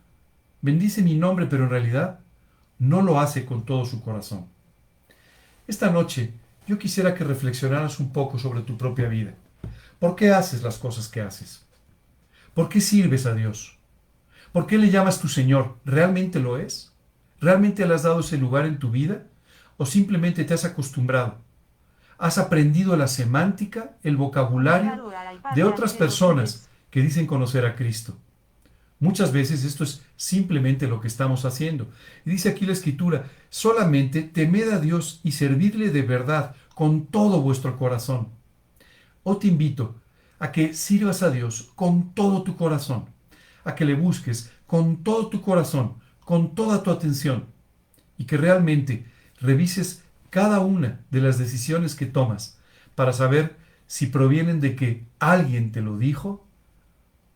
bendice 0.62 1.02
mi 1.02 1.14
nombre, 1.14 1.46
pero 1.46 1.64
en 1.64 1.70
realidad 1.70 2.20
no 2.78 3.02
lo 3.02 3.18
hace 3.18 3.44
con 3.44 3.64
todo 3.64 3.85
su 3.87 4.02
corazón. 4.02 4.46
Esta 5.66 5.90
noche 5.90 6.32
yo 6.66 6.78
quisiera 6.78 7.14
que 7.14 7.25
reflexionaras 7.25 7.99
un 7.99 8.12
poco 8.12 8.38
sobre 8.38 8.61
tu 8.61 8.76
propia 8.76 9.08
vida. 9.08 9.35
¿Por 9.99 10.15
qué 10.15 10.31
haces 10.31 10.62
las 10.62 10.79
cosas 10.79 11.09
que 11.09 11.21
haces? 11.21 11.65
¿Por 12.55 12.69
qué 12.69 12.81
sirves 12.81 13.26
a 13.26 13.35
Dios? 13.35 13.79
¿Por 14.53 14.67
qué 14.67 14.79
le 14.79 14.91
llamas 14.91 15.21
tu 15.21 15.29
Señor? 15.29 15.76
¿Realmente 15.85 16.38
lo 16.41 16.59
es? 16.59 16.93
¿Realmente 17.41 17.87
le 17.87 17.95
has 17.95 18.03
dado 18.03 18.21
ese 18.21 18.38
lugar 18.38 18.67
en 18.67 18.79
tu 18.79 18.91
vida? 18.91 19.25
¿O 19.76 19.87
simplemente 19.87 20.45
te 20.45 20.55
has 20.55 20.65
acostumbrado? 20.65 21.38
¿Has 22.19 22.38
aprendido 22.38 22.97
la 22.97 23.09
semántica, 23.09 23.97
el 24.03 24.17
vocabulario 24.17 25.11
de 25.55 25.65
otras 25.65 25.93
personas 25.93 26.69
que 26.91 27.03
dicen 27.03 27.26
conocer 27.26 27.67
a 27.67 27.76
Cristo? 27.76 28.17
Muchas 28.99 29.33
veces 29.33 29.65
esto 29.65 29.85
es 29.85 30.03
simplemente 30.17 30.87
lo 30.87 31.00
que 31.00 31.09
estamos 31.09 31.45
haciendo. 31.45 31.88
Y 32.25 32.31
dice 32.31 32.49
aquí 32.49 32.65
la 32.65 32.73
escritura, 32.73 33.29
solamente 33.50 34.23
temed 34.23 34.71
a 34.73 34.81
Dios 34.81 35.21
y 35.23 35.33
servidle 35.33 35.91
de 35.91 36.03
verdad 36.03 36.55
con 36.75 37.07
todo 37.07 37.43
vuestro 37.43 37.76
corazón. 37.76 38.36
O 39.28 39.38
te 39.38 39.49
invito 39.49 39.97
a 40.38 40.52
que 40.52 40.73
sirvas 40.73 41.25
a 41.25 41.30
Dios 41.30 41.73
con 41.75 42.14
todo 42.14 42.45
tu 42.45 42.56
corazón, 42.56 43.06
a 43.64 43.75
que 43.75 43.85
le 43.85 43.95
busques 43.95 44.52
con 44.68 45.02
todo 45.02 45.26
tu 45.30 45.42
corazón, 45.42 45.95
con 46.21 46.54
toda 46.54 46.85
tu 46.85 46.92
atención, 46.92 47.47
y 48.18 48.26
que 48.26 48.37
realmente 48.37 49.04
revises 49.40 50.04
cada 50.30 50.61
una 50.61 51.00
de 51.11 51.21
las 51.21 51.38
decisiones 51.38 51.97
que 51.97 52.06
tomas 52.06 52.61
para 52.95 53.12
saber 53.12 53.56
si 53.88 54.06
provienen 54.06 54.61
de 54.61 54.76
que 54.76 55.04
alguien 55.18 55.73
te 55.73 55.80
lo 55.80 55.99
dijo 55.99 56.47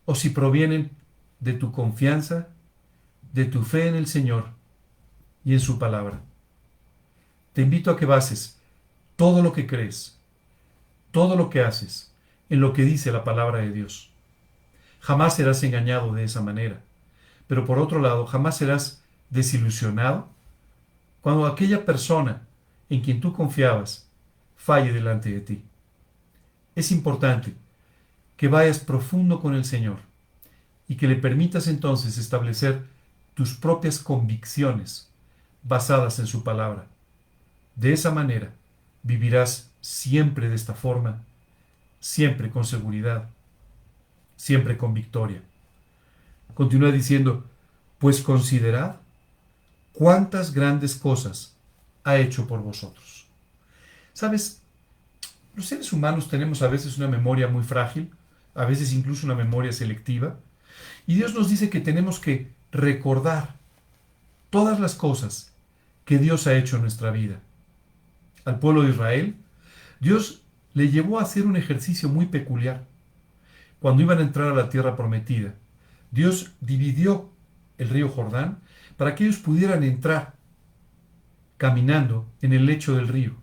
o 0.05 0.15
si 0.15 0.29
provienen 0.29 0.91
de 1.41 1.51
tu 1.51 1.73
confianza, 1.73 2.47
de 3.33 3.43
tu 3.43 3.63
fe 3.63 3.89
en 3.89 3.95
el 3.95 4.07
Señor 4.07 4.51
y 5.43 5.55
en 5.55 5.59
su 5.59 5.77
palabra. 5.77 6.21
Te 7.51 7.63
invito 7.63 7.91
a 7.91 7.97
que 7.97 8.05
bases 8.05 8.61
todo 9.17 9.43
lo 9.43 9.51
que 9.51 9.67
crees, 9.67 10.20
todo 11.11 11.35
lo 11.35 11.49
que 11.49 11.61
haces, 11.61 12.13
en 12.49 12.59
lo 12.59 12.73
que 12.73 12.83
dice 12.83 13.11
la 13.11 13.23
palabra 13.23 13.59
de 13.59 13.71
Dios. 13.71 14.11
Jamás 14.99 15.35
serás 15.35 15.63
engañado 15.63 16.13
de 16.13 16.23
esa 16.23 16.41
manera, 16.41 16.81
pero 17.47 17.65
por 17.65 17.79
otro 17.79 17.99
lado, 17.99 18.25
jamás 18.25 18.57
serás 18.57 19.03
desilusionado 19.29 20.29
cuando 21.21 21.45
aquella 21.45 21.85
persona 21.85 22.41
en 22.89 23.01
quien 23.01 23.21
tú 23.21 23.33
confiabas 23.33 24.07
falle 24.57 24.91
delante 24.91 25.31
de 25.31 25.41
ti. 25.41 25.63
Es 26.75 26.91
importante 26.91 27.55
que 28.37 28.47
vayas 28.47 28.79
profundo 28.79 29.39
con 29.39 29.55
el 29.55 29.65
Señor 29.65 29.99
y 30.87 30.95
que 30.95 31.07
le 31.07 31.15
permitas 31.15 31.67
entonces 31.67 32.17
establecer 32.17 32.85
tus 33.33 33.53
propias 33.53 33.99
convicciones 33.99 35.09
basadas 35.63 36.19
en 36.19 36.27
su 36.27 36.43
palabra. 36.43 36.87
De 37.75 37.93
esa 37.93 38.11
manera 38.11 38.53
vivirás 39.03 39.70
siempre 39.81 40.47
de 40.47 40.55
esta 40.55 40.73
forma, 40.73 41.23
siempre 41.99 42.49
con 42.49 42.65
seguridad, 42.65 43.29
siempre 44.35 44.77
con 44.77 44.93
victoria. 44.93 45.41
Continúa 46.53 46.91
diciendo, 46.91 47.45
pues 47.99 48.21
considerad 48.21 48.97
cuántas 49.93 50.53
grandes 50.53 50.95
cosas 50.95 51.55
ha 52.03 52.17
hecho 52.17 52.47
por 52.47 52.61
vosotros. 52.61 53.27
Sabes, 54.13 54.61
los 55.55 55.65
seres 55.65 55.91
humanos 55.93 56.29
tenemos 56.29 56.61
a 56.61 56.67
veces 56.67 56.97
una 56.97 57.07
memoria 57.07 57.47
muy 57.47 57.63
frágil, 57.63 58.11
a 58.55 58.65
veces 58.65 58.93
incluso 58.93 59.25
una 59.25 59.35
memoria 59.35 59.71
selectiva. 59.71 60.37
Y 61.07 61.15
Dios 61.15 61.33
nos 61.33 61.49
dice 61.49 61.69
que 61.69 61.81
tenemos 61.81 62.19
que 62.19 62.51
recordar 62.71 63.55
todas 64.49 64.79
las 64.79 64.95
cosas 64.95 65.51
que 66.05 66.17
Dios 66.17 66.47
ha 66.47 66.55
hecho 66.55 66.75
en 66.75 66.81
nuestra 66.81 67.11
vida. 67.11 67.39
Al 68.45 68.59
pueblo 68.59 68.83
de 68.83 68.91
Israel, 68.91 69.35
Dios 70.01 70.41
le 70.73 70.89
llevó 70.89 71.19
a 71.19 71.23
hacer 71.23 71.45
un 71.45 71.55
ejercicio 71.55 72.09
muy 72.09 72.25
peculiar. 72.25 72.87
Cuando 73.79 74.01
iban 74.01 74.17
a 74.17 74.23
entrar 74.23 74.51
a 74.51 74.55
la 74.55 74.67
tierra 74.67 74.95
prometida, 74.95 75.53
Dios 76.09 76.51
dividió 76.59 77.29
el 77.77 77.89
río 77.89 78.09
Jordán 78.09 78.59
para 78.97 79.13
que 79.13 79.25
ellos 79.25 79.37
pudieran 79.37 79.83
entrar 79.83 80.35
caminando 81.57 82.27
en 82.41 82.53
el 82.53 82.65
lecho 82.65 82.95
del 82.95 83.07
río. 83.07 83.35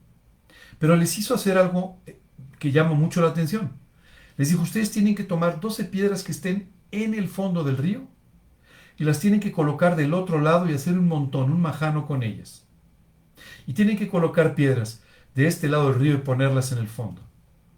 Pero 0.80 0.96
les 0.96 1.16
hizo 1.16 1.34
hacer 1.34 1.56
algo 1.56 2.00
que 2.58 2.72
llama 2.72 2.94
mucho 2.94 3.20
la 3.20 3.28
atención. 3.28 3.72
Les 4.36 4.48
dijo, 4.48 4.62
ustedes 4.62 4.90
tienen 4.90 5.14
que 5.14 5.24
tomar 5.24 5.60
12 5.60 5.84
piedras 5.84 6.24
que 6.24 6.32
estén 6.32 6.70
en 6.90 7.14
el 7.14 7.28
fondo 7.28 7.62
del 7.62 7.76
río 7.76 8.02
y 8.96 9.04
las 9.04 9.20
tienen 9.20 9.38
que 9.38 9.52
colocar 9.52 9.94
del 9.94 10.12
otro 10.12 10.40
lado 10.40 10.68
y 10.68 10.74
hacer 10.74 10.98
un 10.98 11.06
montón, 11.06 11.52
un 11.52 11.60
majano 11.60 12.06
con 12.06 12.24
ellas. 12.24 12.66
Y 13.66 13.74
tienen 13.74 13.96
que 13.96 14.08
colocar 14.08 14.56
piedras 14.56 15.02
de 15.38 15.46
este 15.46 15.68
lado 15.68 15.88
del 15.90 16.00
río 16.00 16.14
y 16.14 16.16
ponerlas 16.16 16.72
en 16.72 16.78
el 16.78 16.88
fondo, 16.88 17.22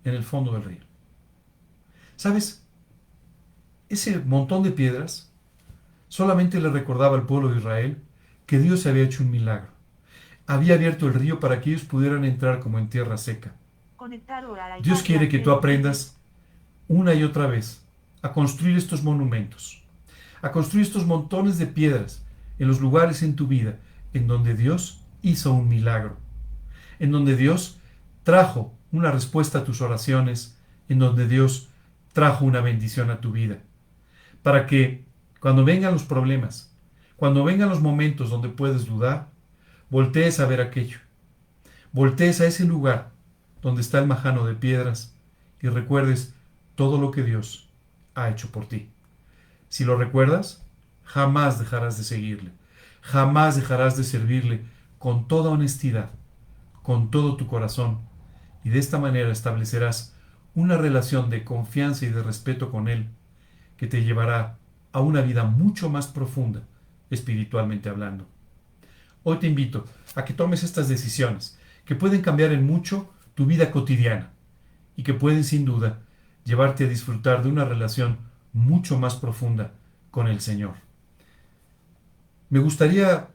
en 0.04 0.14
el 0.14 0.24
fondo 0.24 0.54
del 0.54 0.64
río. 0.64 0.80
¿Sabes? 2.16 2.66
Ese 3.90 4.18
montón 4.18 4.62
de 4.62 4.70
piedras 4.70 5.30
solamente 6.08 6.58
le 6.58 6.70
recordaba 6.70 7.16
al 7.16 7.26
pueblo 7.26 7.50
de 7.50 7.58
Israel 7.58 8.02
que 8.46 8.58
Dios 8.58 8.86
había 8.86 9.02
hecho 9.02 9.22
un 9.22 9.30
milagro. 9.30 9.68
Había 10.46 10.72
abierto 10.72 11.06
el 11.06 11.12
río 11.12 11.38
para 11.38 11.60
que 11.60 11.68
ellos 11.68 11.82
pudieran 11.82 12.24
entrar 12.24 12.60
como 12.60 12.78
en 12.78 12.88
tierra 12.88 13.18
seca. 13.18 13.52
Dios 14.82 15.02
quiere 15.02 15.28
que 15.28 15.38
tú 15.38 15.50
aprendas 15.50 16.18
una 16.88 17.12
y 17.12 17.24
otra 17.24 17.46
vez 17.46 17.84
a 18.22 18.32
construir 18.32 18.78
estos 18.78 19.02
monumentos, 19.02 19.84
a 20.40 20.50
construir 20.50 20.86
estos 20.86 21.04
montones 21.04 21.58
de 21.58 21.66
piedras 21.66 22.24
en 22.58 22.68
los 22.68 22.80
lugares 22.80 23.22
en 23.22 23.36
tu 23.36 23.46
vida 23.46 23.76
en 24.14 24.26
donde 24.26 24.54
Dios 24.54 25.04
hizo 25.20 25.52
un 25.52 25.68
milagro, 25.68 26.16
en 27.00 27.10
donde 27.10 27.34
Dios 27.34 27.80
trajo 28.22 28.72
una 28.92 29.10
respuesta 29.10 29.58
a 29.58 29.64
tus 29.64 29.80
oraciones, 29.80 30.56
en 30.88 31.00
donde 31.00 31.26
Dios 31.26 31.68
trajo 32.12 32.44
una 32.44 32.60
bendición 32.60 33.10
a 33.10 33.20
tu 33.20 33.32
vida, 33.32 33.58
para 34.42 34.66
que 34.66 35.04
cuando 35.40 35.64
vengan 35.64 35.92
los 35.92 36.04
problemas, 36.04 36.72
cuando 37.16 37.42
vengan 37.42 37.68
los 37.68 37.80
momentos 37.80 38.30
donde 38.30 38.48
puedes 38.48 38.86
dudar, 38.86 39.28
voltees 39.88 40.38
a 40.38 40.46
ver 40.46 40.60
aquello, 40.60 40.98
voltees 41.92 42.40
a 42.40 42.46
ese 42.46 42.64
lugar 42.64 43.10
donde 43.62 43.80
está 43.80 43.98
el 43.98 44.06
majano 44.06 44.46
de 44.46 44.54
piedras 44.54 45.16
y 45.60 45.68
recuerdes 45.68 46.34
todo 46.74 47.00
lo 47.00 47.10
que 47.10 47.22
Dios 47.22 47.68
ha 48.14 48.28
hecho 48.28 48.50
por 48.50 48.66
ti. 48.66 48.90
Si 49.68 49.84
lo 49.84 49.96
recuerdas, 49.96 50.66
jamás 51.04 51.58
dejarás 51.58 51.96
de 51.96 52.04
seguirle, 52.04 52.52
jamás 53.00 53.56
dejarás 53.56 53.96
de 53.96 54.04
servirle 54.04 54.64
con 54.98 55.28
toda 55.28 55.50
honestidad, 55.50 56.10
con 56.90 57.12
todo 57.12 57.36
tu 57.36 57.46
corazón, 57.46 58.00
y 58.64 58.70
de 58.70 58.80
esta 58.80 58.98
manera 58.98 59.30
establecerás 59.30 60.16
una 60.56 60.76
relación 60.76 61.30
de 61.30 61.44
confianza 61.44 62.04
y 62.04 62.08
de 62.08 62.20
respeto 62.20 62.72
con 62.72 62.88
Él 62.88 63.10
que 63.76 63.86
te 63.86 64.02
llevará 64.02 64.58
a 64.90 64.98
una 64.98 65.20
vida 65.20 65.44
mucho 65.44 65.88
más 65.88 66.08
profunda, 66.08 66.64
espiritualmente 67.08 67.88
hablando. 67.88 68.26
Hoy 69.22 69.36
te 69.36 69.46
invito 69.46 69.84
a 70.16 70.24
que 70.24 70.34
tomes 70.34 70.64
estas 70.64 70.88
decisiones, 70.88 71.56
que 71.84 71.94
pueden 71.94 72.22
cambiar 72.22 72.50
en 72.50 72.66
mucho 72.66 73.08
tu 73.36 73.46
vida 73.46 73.70
cotidiana 73.70 74.32
y 74.96 75.04
que 75.04 75.14
pueden 75.14 75.44
sin 75.44 75.64
duda 75.64 76.00
llevarte 76.44 76.86
a 76.86 76.88
disfrutar 76.88 77.44
de 77.44 77.50
una 77.50 77.64
relación 77.64 78.18
mucho 78.52 78.98
más 78.98 79.14
profunda 79.14 79.74
con 80.10 80.26
el 80.26 80.40
Señor. 80.40 80.74
Me 82.48 82.58
gustaría 82.58 83.28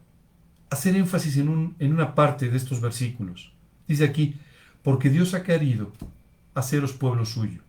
hacer 0.76 0.96
énfasis 0.96 1.38
en, 1.38 1.50
un, 1.50 1.76
en 1.80 1.94
una 1.94 2.14
parte 2.16 2.50
de 2.50 2.58
estos 2.58 2.82
versículos. 2.82 3.54
Dice 3.88 4.04
aquí, 4.04 4.36
porque 4.84 5.10
Dios 5.10 5.34
ha 5.34 5.44
querido 5.44 5.94
haceros 6.54 6.94
pueblo 6.94 7.26
suyo. 7.26 7.62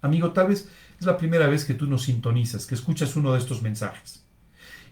Amigo, 0.00 0.32
tal 0.32 0.48
vez 0.48 0.68
es 0.98 1.06
la 1.06 1.18
primera 1.18 1.48
vez 1.48 1.64
que 1.64 1.74
tú 1.74 1.86
nos 1.86 2.04
sintonizas, 2.04 2.66
que 2.66 2.74
escuchas 2.74 3.16
uno 3.16 3.32
de 3.32 3.38
estos 3.38 3.62
mensajes. 3.62 4.24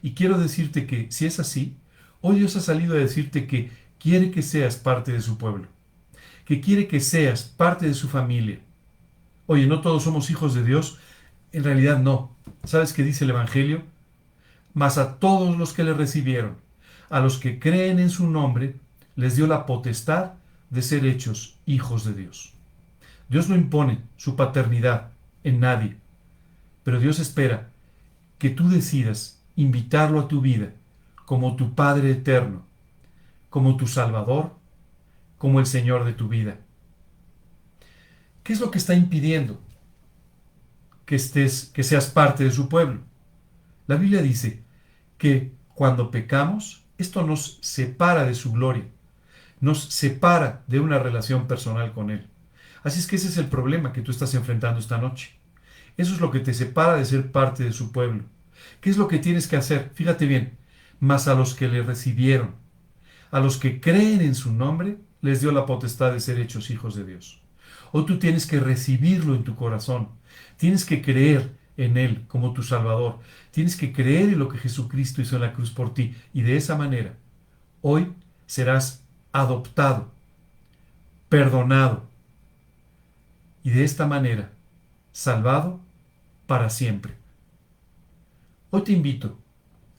Y 0.03 0.12
quiero 0.12 0.38
decirte 0.38 0.87
que 0.87 1.11
si 1.11 1.27
es 1.27 1.40
así, 1.40 1.77
hoy 2.21 2.38
Dios 2.38 2.57
ha 2.57 2.61
salido 2.61 2.95
a 2.95 2.99
decirte 2.99 3.47
que 3.47 3.71
quiere 3.99 4.31
que 4.31 4.43
seas 4.43 4.77
parte 4.77 5.12
de 5.12 5.23
su 5.23 5.38
pueblo, 5.38 5.69
que 6.45 6.61
quiere 6.61 6.88
que 6.88 7.01
seas 7.01 7.45
parte 7.45 7.87
de 7.87 7.95
su 7.95 8.09
familia. 8.09 8.61
Oye, 9.47 9.67
no 9.67 9.81
todos 9.81 10.03
somos 10.03 10.31
hijos 10.31 10.55
de 10.55 10.64
Dios, 10.64 10.99
en 11.53 11.64
realidad 11.64 11.99
no. 12.01 12.37
¿Sabes 12.64 12.93
qué 12.93 13.03
dice 13.03 13.25
el 13.25 13.31
Evangelio? 13.31 13.83
Mas 14.75 14.99
a 14.99 15.19
todos 15.19 15.57
los 15.57 15.73
que 15.73 15.85
le 15.85 15.95
recibieron, 15.95 16.57
a 17.14 17.20
los 17.20 17.38
que 17.38 17.61
creen 17.61 18.00
en 18.00 18.11
su 18.11 18.29
nombre, 18.29 18.74
les 19.14 19.37
dio 19.37 19.46
la 19.46 19.66
potestad 19.66 20.33
de 20.68 20.83
ser 20.83 21.07
hechos 21.07 21.61
hijos 21.64 22.05
de 22.05 22.12
Dios. 22.12 22.55
Dios 23.29 23.48
no 23.48 23.55
impone 23.55 24.00
su 24.16 24.35
paternidad 24.35 25.12
en 25.44 25.61
nadie, 25.61 25.96
pero 26.83 26.98
Dios 26.98 27.20
espera 27.20 27.70
que 28.37 28.50
tú 28.50 28.68
decidas 28.68 29.40
invitarlo 29.55 30.18
a 30.18 30.27
tu 30.27 30.40
vida 30.40 30.72
como 31.24 31.55
tu 31.55 31.77
Padre 31.77 32.11
eterno, 32.11 32.66
como 33.48 33.77
tu 33.77 33.87
Salvador, 33.87 34.57
como 35.38 35.61
el 35.61 35.66
Señor 35.66 36.05
de 36.05 36.14
tu 36.14 36.27
vida. 36.27 36.59
¿Qué 38.42 38.55
es 38.55 38.61
lo 38.61 38.72
que 38.72 38.79
está 38.79 38.92
impidiendo 38.92 39.61
que 41.07 41.14
estés 41.14 41.66
que 41.66 41.85
seas 41.85 42.09
parte 42.09 42.42
de 42.42 42.50
su 42.50 42.68
pueblo? 42.68 43.03
La 43.87 43.94
Biblia 43.94 44.20
dice 44.20 44.64
que 45.16 45.53
cuando 45.77 46.11
pecamos, 46.11 46.84
esto 46.98 47.26
nos 47.26 47.59
separa 47.62 48.24
de 48.24 48.35
su 48.35 48.52
gloria, 48.52 48.85
nos 49.61 49.85
separa 49.85 50.62
de 50.66 50.80
una 50.80 50.98
relación 50.98 51.46
personal 51.46 51.92
con 51.92 52.11
él. 52.11 52.28
Así 52.83 53.00
es 53.00 53.07
que 53.07 53.16
ese 53.16 53.28
es 53.28 53.38
el 53.38 53.46
problema 53.46 53.92
que 53.92 54.02
tú 54.02 54.11
estás 54.11 54.35
enfrentando 54.35 54.78
esta 54.78 54.98
noche. 54.98 55.38
Eso 55.96 56.14
es 56.14 56.20
lo 56.20 56.30
que 56.30 56.40
te 56.40 56.54
separa 56.54 56.96
de 56.96 57.04
ser 57.04 57.33
parte 57.33 57.64
de 57.64 57.72
su 57.72 57.92
pueblo. 57.92 58.24
¿Qué 58.80 58.90
es 58.90 58.96
lo 58.96 59.09
que 59.09 59.18
tienes 59.18 59.46
que 59.46 59.57
hacer? 59.57 59.90
Fíjate 59.94 60.26
bien, 60.26 60.59
mas 61.00 61.28
a 61.28 61.35
los 61.35 61.54
que 61.54 61.68
le 61.68 61.83
recibieron, 61.83 62.54
a 63.30 63.40
los 63.40 63.57
que 63.57 63.80
creen 63.80 64.20
en 64.20 64.35
su 64.35 64.52
nombre, 64.52 64.98
les 65.20 65.40
dio 65.40 65.52
la 65.52 65.66
potestad 65.66 66.12
de 66.12 66.20
ser 66.20 66.38
hechos 66.38 66.70
hijos 66.70 66.94
de 66.94 67.04
Dios. 67.04 67.40
Hoy 67.92 68.07
tú 68.07 68.18
tienes 68.18 68.46
que 68.46 68.61
recibirlo 68.61 69.35
en 69.35 69.44
tu 69.44 69.57
corazón, 69.57 70.11
tienes 70.57 70.85
que 70.85 71.00
creer 71.00 71.57
en 71.76 71.96
Él 71.96 72.24
como 72.28 72.52
tu 72.52 72.62
Salvador, 72.62 73.20
tienes 73.50 73.76
que 73.76 73.92
creer 73.92 74.30
en 74.30 74.38
lo 74.38 74.48
que 74.48 74.58
Jesucristo 74.58 75.22
hizo 75.22 75.37
en 75.37 75.42
la 75.42 75.52
cruz 75.52 75.70
por 75.70 75.94
ti 75.94 76.14
y 76.32 76.42
de 76.42 76.56
esa 76.56 76.76
manera, 76.76 77.14
hoy 77.82 78.12
serás 78.46 79.04
adoptado, 79.32 80.12
perdonado, 81.28 82.08
y 83.64 83.70
de 83.70 83.82
esta 83.82 84.06
manera 84.06 84.52
salvado 85.12 85.80
para 86.46 86.68
siempre. 86.70 87.14
Hoy 88.70 88.82
te 88.82 88.92
invito 88.92 89.38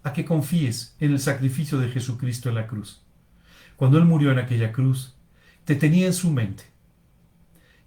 a 0.04 0.14
que 0.14 0.24
confíes 0.24 0.96
en 1.00 1.12
el 1.12 1.20
sacrificio 1.20 1.80
de 1.80 1.90
Jesucristo 1.90 2.50
en 2.50 2.56
la 2.56 2.68
cruz. 2.68 3.02
Cuando 3.76 3.98
Él 3.98 4.06
murió 4.06 4.32
en 4.32 4.40
aquella 4.40 4.72
cruz, 4.72 5.16
te 5.66 5.76
tenía 5.76 6.06
en 6.06 6.14
su 6.14 6.32
mente. 6.32 6.66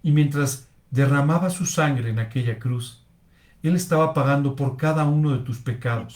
Y 0.03 0.11
mientras 0.11 0.67
derramaba 0.91 1.49
su 1.49 1.65
sangre 1.65 2.09
en 2.09 2.19
aquella 2.19 2.59
cruz, 2.59 3.05
Él 3.61 3.75
estaba 3.75 4.13
pagando 4.13 4.55
por 4.55 4.77
cada 4.77 5.05
uno 5.05 5.31
de 5.31 5.43
tus 5.43 5.59
pecados, 5.59 6.15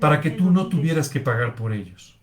para 0.00 0.20
que 0.20 0.30
tú 0.30 0.50
no 0.50 0.68
tuvieras 0.68 1.08
que 1.08 1.20
pagar 1.20 1.54
por 1.54 1.72
ellos. 1.72 2.18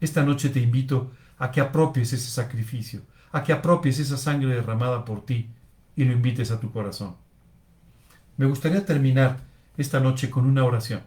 Esta 0.00 0.24
noche 0.24 0.48
te 0.48 0.60
invito 0.60 1.12
a 1.38 1.50
que 1.50 1.60
apropies 1.60 2.12
ese 2.12 2.30
sacrificio, 2.30 3.02
a 3.30 3.42
que 3.44 3.52
apropies 3.52 4.00
esa 4.00 4.16
sangre 4.16 4.54
derramada 4.54 5.04
por 5.04 5.24
ti 5.24 5.48
y 5.94 6.04
lo 6.04 6.12
invites 6.12 6.50
a 6.50 6.58
tu 6.60 6.72
corazón. 6.72 7.16
Me 8.36 8.46
gustaría 8.46 8.84
terminar 8.84 9.38
esta 9.76 10.00
noche 10.00 10.30
con 10.30 10.46
una 10.46 10.64
oración. 10.64 11.02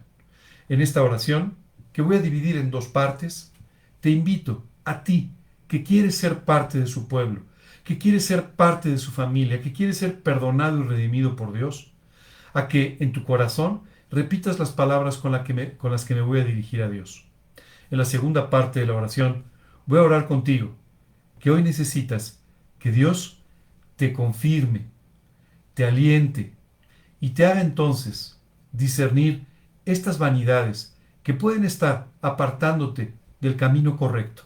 En 0.68 0.80
esta 0.80 1.02
oración, 1.02 1.56
que 1.92 2.02
voy 2.02 2.16
a 2.16 2.22
dividir 2.22 2.56
en 2.56 2.70
dos 2.70 2.88
partes, 2.88 3.52
te 4.00 4.10
invito 4.10 4.64
a 4.84 5.04
ti, 5.04 5.32
que 5.68 5.82
quieres 5.82 6.16
ser 6.16 6.44
parte 6.44 6.78
de 6.78 6.86
su 6.86 7.08
pueblo, 7.08 7.42
que 7.84 7.98
quieres 7.98 8.24
ser 8.24 8.50
parte 8.50 8.88
de 8.88 8.98
su 8.98 9.10
familia, 9.10 9.60
que 9.60 9.72
quieres 9.72 9.98
ser 9.98 10.22
perdonado 10.22 10.80
y 10.80 10.84
redimido 10.84 11.36
por 11.36 11.52
Dios, 11.52 11.92
a 12.56 12.68
que 12.68 12.96
en 13.00 13.12
tu 13.12 13.22
corazón 13.22 13.82
repitas 14.10 14.58
las 14.58 14.70
palabras 14.70 15.18
con, 15.18 15.44
que 15.44 15.76
con 15.76 15.92
las 15.92 16.06
que 16.06 16.14
me 16.14 16.22
voy 16.22 16.40
a 16.40 16.44
dirigir 16.44 16.82
a 16.82 16.88
Dios. 16.88 17.28
En 17.90 17.98
la 17.98 18.06
segunda 18.06 18.48
parte 18.48 18.80
de 18.80 18.86
la 18.86 18.94
oración, 18.94 19.44
voy 19.84 19.98
a 19.98 20.02
orar 20.02 20.26
contigo 20.26 20.74
que 21.38 21.50
hoy 21.50 21.62
necesitas 21.62 22.42
que 22.78 22.92
Dios 22.92 23.42
te 23.96 24.14
confirme, 24.14 24.86
te 25.74 25.84
aliente 25.84 26.54
y 27.20 27.30
te 27.30 27.44
haga 27.44 27.60
entonces 27.60 28.40
discernir 28.72 29.44
estas 29.84 30.18
vanidades 30.18 30.96
que 31.22 31.34
pueden 31.34 31.64
estar 31.66 32.08
apartándote 32.22 33.12
del 33.42 33.56
camino 33.56 33.98
correcto, 33.98 34.44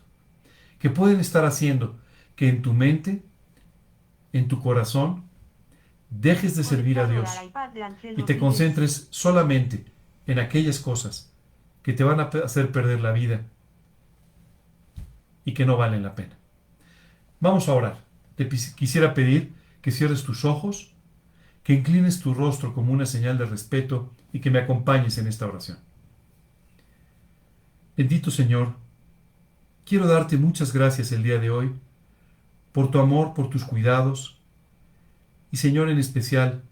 que 0.80 0.90
pueden 0.90 1.20
estar 1.20 1.44
haciendo 1.44 1.96
que 2.34 2.48
en 2.48 2.60
tu 2.60 2.74
mente, 2.74 3.22
en 4.32 4.48
tu 4.48 4.60
corazón, 4.60 5.29
dejes 6.10 6.56
de 6.56 6.64
servir 6.64 6.98
a 6.98 7.06
Dios 7.06 7.30
y 8.16 8.22
te 8.24 8.38
concentres 8.38 9.08
solamente 9.10 9.84
en 10.26 10.38
aquellas 10.38 10.80
cosas 10.80 11.32
que 11.82 11.92
te 11.92 12.04
van 12.04 12.20
a 12.20 12.24
hacer 12.24 12.72
perder 12.72 13.00
la 13.00 13.12
vida 13.12 13.42
y 15.44 15.54
que 15.54 15.64
no 15.64 15.76
valen 15.76 16.02
la 16.02 16.14
pena. 16.14 16.36
Vamos 17.38 17.68
a 17.68 17.74
orar. 17.74 18.04
Te 18.34 18.48
quisiera 18.48 19.14
pedir 19.14 19.52
que 19.80 19.92
cierres 19.92 20.24
tus 20.24 20.44
ojos, 20.44 20.92
que 21.62 21.72
inclines 21.72 22.20
tu 22.20 22.34
rostro 22.34 22.74
como 22.74 22.92
una 22.92 23.06
señal 23.06 23.38
de 23.38 23.46
respeto 23.46 24.12
y 24.32 24.40
que 24.40 24.50
me 24.50 24.58
acompañes 24.58 25.16
en 25.18 25.26
esta 25.26 25.46
oración. 25.46 25.78
Bendito 27.96 28.30
Señor, 28.30 28.74
quiero 29.84 30.06
darte 30.06 30.36
muchas 30.36 30.72
gracias 30.72 31.12
el 31.12 31.22
día 31.22 31.38
de 31.38 31.50
hoy 31.50 31.72
por 32.72 32.90
tu 32.90 32.98
amor, 32.98 33.34
por 33.34 33.50
tus 33.50 33.64
cuidados 33.64 34.39
y 35.50 35.56
Señor 35.56 35.88
en 35.90 35.98
especial, 35.98 36.62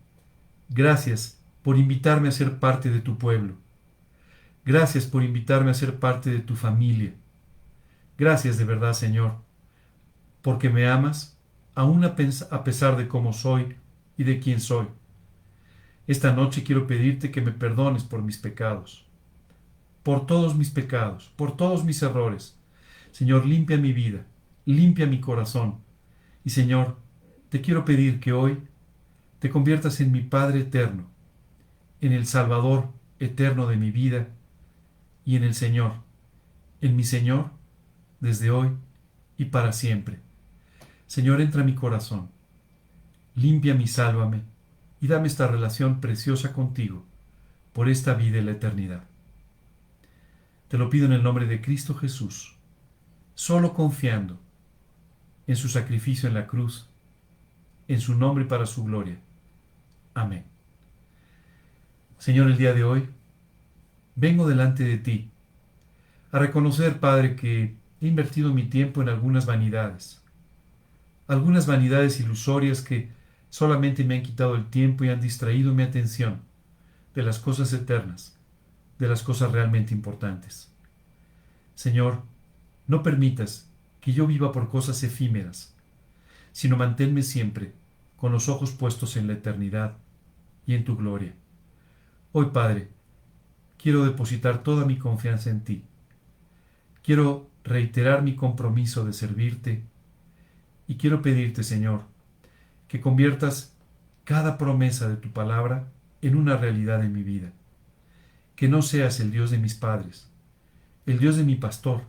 gracias 0.68 1.40
por 1.62 1.76
invitarme 1.76 2.28
a 2.28 2.32
ser 2.32 2.58
parte 2.58 2.90
de 2.90 3.00
tu 3.00 3.18
pueblo. 3.18 3.56
Gracias 4.64 5.06
por 5.06 5.22
invitarme 5.22 5.70
a 5.70 5.74
ser 5.74 5.98
parte 5.98 6.30
de 6.30 6.40
tu 6.40 6.54
familia. 6.54 7.14
Gracias 8.16 8.58
de 8.58 8.64
verdad, 8.64 8.92
Señor, 8.92 9.36
porque 10.42 10.68
me 10.68 10.88
amas 10.88 11.38
aún 11.74 12.04
a 12.04 12.16
pesar 12.16 12.96
de 12.96 13.08
cómo 13.08 13.32
soy 13.32 13.76
y 14.16 14.24
de 14.24 14.40
quién 14.40 14.60
soy. 14.60 14.88
Esta 16.06 16.32
noche 16.32 16.64
quiero 16.64 16.86
pedirte 16.86 17.30
que 17.30 17.40
me 17.40 17.52
perdones 17.52 18.02
por 18.02 18.22
mis 18.22 18.38
pecados, 18.38 19.06
por 20.02 20.26
todos 20.26 20.56
mis 20.56 20.70
pecados, 20.70 21.32
por 21.36 21.56
todos 21.56 21.84
mis 21.84 22.02
errores. 22.02 22.58
Señor, 23.12 23.46
limpia 23.46 23.76
mi 23.76 23.92
vida, 23.92 24.26
limpia 24.64 25.06
mi 25.06 25.20
corazón. 25.20 25.80
Y 26.44 26.50
Señor, 26.50 26.96
te 27.48 27.60
quiero 27.60 27.84
pedir 27.84 28.20
que 28.20 28.32
hoy 28.32 28.58
te 29.38 29.50
conviertas 29.50 30.00
en 30.00 30.12
mi 30.12 30.20
Padre 30.20 30.60
eterno, 30.60 31.06
en 32.00 32.12
el 32.12 32.26
Salvador 32.26 32.88
eterno 33.18 33.66
de 33.66 33.76
mi 33.76 33.90
vida 33.90 34.28
y 35.24 35.36
en 35.36 35.44
el 35.44 35.54
Señor, 35.54 35.94
en 36.80 36.96
mi 36.96 37.04
Señor, 37.04 37.50
desde 38.20 38.50
hoy 38.50 38.70
y 39.36 39.46
para 39.46 39.72
siempre. 39.72 40.20
Señor, 41.06 41.40
entra 41.40 41.62
a 41.62 41.64
mi 41.64 41.74
corazón, 41.74 42.30
limpia 43.34 43.74
y 43.74 43.86
sálvame, 43.86 44.42
y 45.00 45.06
dame 45.06 45.28
esta 45.28 45.46
relación 45.46 46.00
preciosa 46.00 46.52
contigo 46.52 47.04
por 47.72 47.88
esta 47.88 48.14
vida 48.14 48.38
y 48.38 48.42
la 48.42 48.52
eternidad. 48.52 49.04
Te 50.68 50.76
lo 50.76 50.90
pido 50.90 51.06
en 51.06 51.12
el 51.12 51.22
nombre 51.22 51.46
de 51.46 51.62
Cristo 51.62 51.94
Jesús, 51.94 52.56
solo 53.34 53.72
confiando 53.72 54.38
en 55.46 55.56
su 55.56 55.68
sacrificio 55.68 56.28
en 56.28 56.34
la 56.34 56.46
cruz, 56.46 56.88
en 57.88 58.00
su 58.00 58.14
nombre 58.14 58.44
y 58.44 58.46
para 58.46 58.66
su 58.66 58.84
gloria. 58.84 59.18
Amén. 60.14 60.44
Señor, 62.18 62.48
el 62.48 62.58
día 62.58 62.74
de 62.74 62.84
hoy 62.84 63.08
vengo 64.14 64.48
delante 64.48 64.84
de 64.84 64.98
ti 64.98 65.30
a 66.30 66.38
reconocer, 66.38 67.00
Padre, 67.00 67.34
que 67.34 67.76
he 68.00 68.06
invertido 68.06 68.52
mi 68.52 68.64
tiempo 68.64 69.00
en 69.00 69.08
algunas 69.08 69.46
vanidades, 69.46 70.22
algunas 71.26 71.66
vanidades 71.66 72.20
ilusorias 72.20 72.82
que 72.82 73.10
solamente 73.48 74.04
me 74.04 74.16
han 74.16 74.22
quitado 74.22 74.54
el 74.54 74.68
tiempo 74.68 75.04
y 75.04 75.08
han 75.08 75.20
distraído 75.20 75.72
mi 75.74 75.82
atención 75.82 76.42
de 77.14 77.22
las 77.22 77.38
cosas 77.38 77.72
eternas, 77.72 78.38
de 78.98 79.08
las 79.08 79.22
cosas 79.22 79.52
realmente 79.52 79.94
importantes. 79.94 80.72
Señor, 81.74 82.22
no 82.86 83.02
permitas 83.02 83.70
que 84.00 84.12
yo 84.12 84.26
viva 84.26 84.52
por 84.52 84.68
cosas 84.68 85.02
efímeras, 85.02 85.74
sino 86.58 86.76
manténme 86.76 87.22
siempre 87.22 87.72
con 88.16 88.32
los 88.32 88.48
ojos 88.48 88.72
puestos 88.72 89.16
en 89.16 89.28
la 89.28 89.34
eternidad 89.34 89.96
y 90.66 90.74
en 90.74 90.84
tu 90.84 90.96
gloria. 90.96 91.32
Hoy, 92.32 92.46
Padre, 92.46 92.88
quiero 93.76 94.04
depositar 94.04 94.64
toda 94.64 94.84
mi 94.84 94.98
confianza 94.98 95.50
en 95.50 95.62
ti. 95.62 95.84
Quiero 97.04 97.48
reiterar 97.62 98.24
mi 98.24 98.34
compromiso 98.34 99.04
de 99.04 99.12
servirte 99.12 99.84
y 100.88 100.96
quiero 100.96 101.22
pedirte, 101.22 101.62
Señor, 101.62 102.02
que 102.88 103.00
conviertas 103.00 103.76
cada 104.24 104.58
promesa 104.58 105.08
de 105.08 105.16
tu 105.16 105.30
palabra 105.30 105.86
en 106.22 106.34
una 106.34 106.56
realidad 106.56 107.04
en 107.04 107.12
mi 107.12 107.22
vida. 107.22 107.52
Que 108.56 108.66
no 108.66 108.82
seas 108.82 109.20
el 109.20 109.30
Dios 109.30 109.52
de 109.52 109.58
mis 109.58 109.76
padres, 109.76 110.28
el 111.06 111.20
Dios 111.20 111.36
de 111.36 111.44
mi 111.44 111.54
pastor, 111.54 112.02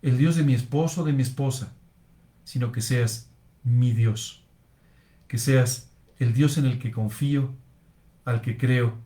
el 0.00 0.16
Dios 0.16 0.36
de 0.36 0.44
mi 0.44 0.54
esposo 0.54 1.02
o 1.02 1.04
de 1.04 1.12
mi 1.12 1.22
esposa, 1.22 1.72
sino 2.44 2.70
que 2.70 2.80
seas 2.80 3.33
mi 3.64 3.92
Dios, 3.92 4.44
que 5.26 5.38
seas 5.38 5.90
el 6.18 6.32
Dios 6.34 6.58
en 6.58 6.66
el 6.66 6.78
que 6.78 6.92
confío, 6.92 7.52
al 8.24 8.40
que 8.40 8.56
creo 8.56 8.98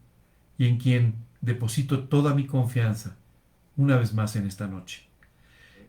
y 0.59 0.66
en 0.66 0.79
quien 0.79 1.14
deposito 1.40 2.05
toda 2.05 2.35
mi 2.35 2.47
confianza 2.47 3.16
una 3.77 3.97
vez 3.97 4.12
más 4.12 4.37
en 4.37 4.47
esta 4.47 4.66
noche. 4.66 5.05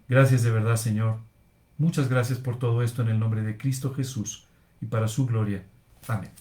Gracias 0.08 0.44
de 0.44 0.52
verdad, 0.52 0.76
Señor. 0.76 1.20
Muchas 1.78 2.10
gracias 2.10 2.40
por 2.40 2.58
todo 2.58 2.84
esto 2.84 3.02
en 3.02 3.10
el 3.10 3.20
nombre 3.20 3.42
de 3.42 3.58
Cristo 3.58 3.94
Jesús 3.94 4.46
y 4.82 4.86
para 4.86 5.08
su 5.08 5.26
gloria. 5.26 5.64
Amén. 6.08 6.32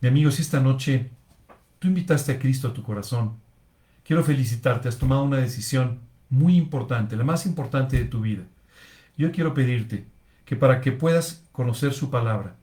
Mi 0.00 0.08
amigo, 0.08 0.30
si 0.30 0.42
esta 0.42 0.60
noche 0.60 1.10
tú 1.78 1.88
invitaste 1.88 2.32
a 2.32 2.38
Cristo 2.38 2.68
a 2.68 2.74
tu 2.74 2.82
corazón, 2.82 3.36
quiero 4.04 4.22
felicitarte, 4.22 4.88
has 4.88 4.98
tomado 4.98 5.22
una 5.24 5.38
decisión 5.38 6.00
muy 6.30 6.56
importante, 6.56 7.16
la 7.16 7.24
más 7.24 7.46
importante 7.46 7.98
de 7.98 8.04
tu 8.04 8.20
vida. 8.20 8.44
Yo 9.16 9.32
quiero 9.32 9.54
pedirte 9.54 10.06
que 10.48 10.56
para 10.56 10.80
que 10.80 10.92
puedas 10.92 11.44
conocer 11.52 11.92
su 11.92 12.08
palabra, 12.08 12.56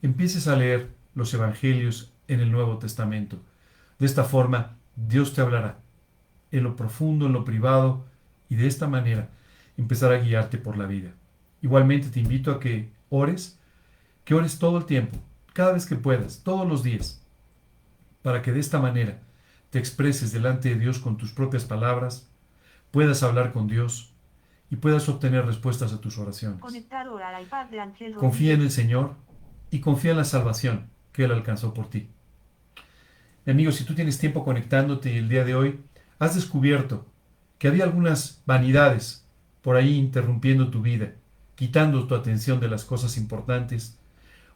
empieces 0.00 0.46
a 0.46 0.54
leer 0.54 0.94
los 1.12 1.34
evangelios 1.34 2.14
en 2.28 2.38
el 2.38 2.52
Nuevo 2.52 2.78
Testamento. 2.78 3.36
De 3.98 4.06
esta 4.06 4.22
forma, 4.22 4.76
Dios 4.94 5.34
te 5.34 5.40
hablará 5.40 5.80
en 6.52 6.62
lo 6.62 6.76
profundo, 6.76 7.26
en 7.26 7.32
lo 7.32 7.44
privado, 7.44 8.04
y 8.48 8.54
de 8.54 8.68
esta 8.68 8.86
manera 8.86 9.28
empezará 9.76 10.14
a 10.14 10.18
guiarte 10.20 10.56
por 10.56 10.78
la 10.78 10.86
vida. 10.86 11.10
Igualmente 11.62 12.10
te 12.10 12.20
invito 12.20 12.52
a 12.52 12.60
que 12.60 12.92
ores, 13.08 13.58
que 14.24 14.34
ores 14.36 14.60
todo 14.60 14.78
el 14.78 14.84
tiempo, 14.84 15.18
cada 15.52 15.72
vez 15.72 15.84
que 15.84 15.96
puedas, 15.96 16.44
todos 16.44 16.68
los 16.68 16.84
días, 16.84 17.26
para 18.22 18.40
que 18.40 18.52
de 18.52 18.60
esta 18.60 18.78
manera 18.78 19.18
te 19.70 19.80
expreses 19.80 20.30
delante 20.30 20.68
de 20.68 20.78
Dios 20.78 21.00
con 21.00 21.16
tus 21.16 21.32
propias 21.32 21.64
palabras, 21.64 22.30
puedas 22.92 23.24
hablar 23.24 23.52
con 23.52 23.66
Dios 23.66 24.11
y 24.72 24.76
puedas 24.76 25.06
obtener 25.10 25.44
respuestas 25.44 25.92
a 25.92 26.00
tus 26.00 26.16
oraciones. 26.16 26.58
Confía 28.18 28.54
en 28.54 28.62
el. 28.62 28.70
Señor 28.70 29.16
y 29.70 29.80
confía 29.80 30.12
en 30.12 30.16
la 30.16 30.24
salvación 30.24 30.88
que 31.12 31.24
Él 31.24 31.30
alcanzó 31.30 31.74
por 31.74 31.90
ti. 31.90 32.08
Mi 33.44 33.52
amigo, 33.52 33.70
si 33.70 33.84
tú 33.84 33.94
tienes 33.94 34.18
tiempo 34.18 34.46
conectándote 34.46 35.12
y 35.12 35.18
el 35.18 35.28
día 35.28 35.44
de 35.44 35.54
hoy 35.54 35.80
has 36.18 36.34
descubierto 36.36 37.06
que 37.58 37.68
había 37.68 37.84
algunas 37.84 38.40
vanidades 38.46 39.26
por 39.60 39.76
ahí 39.76 39.94
interrumpiendo 39.94 40.70
tu 40.70 40.80
vida, 40.80 41.12
quitando 41.54 42.06
tu 42.06 42.14
atención 42.14 42.58
de 42.58 42.68
las 42.68 42.86
cosas 42.86 43.18
importantes, 43.18 43.98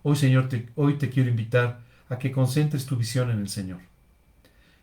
hoy 0.03 0.17
Señor, 0.17 0.49
te, 0.49 0.71
hoy 0.77 0.97
te 0.97 1.11
quiero 1.11 1.29
invitar 1.29 1.81
a 2.09 2.19
que 2.19 2.33
concentres 2.33 2.87
tu 2.87 2.97
visión 2.97 3.31
en 3.31 3.41
el 3.41 3.51
Señor. 3.51 3.81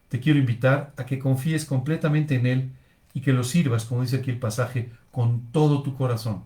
Te 0.10 0.20
quiero 0.20 0.38
invitar 0.38 0.94
a 0.96 1.08
que 1.08 1.18
confíes 1.18 1.66
completamente 1.66 2.36
en 2.36 2.46
Él 2.46 2.72
y 3.14 3.22
que 3.22 3.34
lo 3.34 3.44
sirvas, 3.44 3.86
como 3.86 4.02
dice 4.02 4.18
aquí 4.18 4.32
el 4.32 4.40
pasaje, 4.40 4.92
con 5.12 5.52
todo 5.52 5.84
tu 5.84 5.96
corazón. 5.96 6.44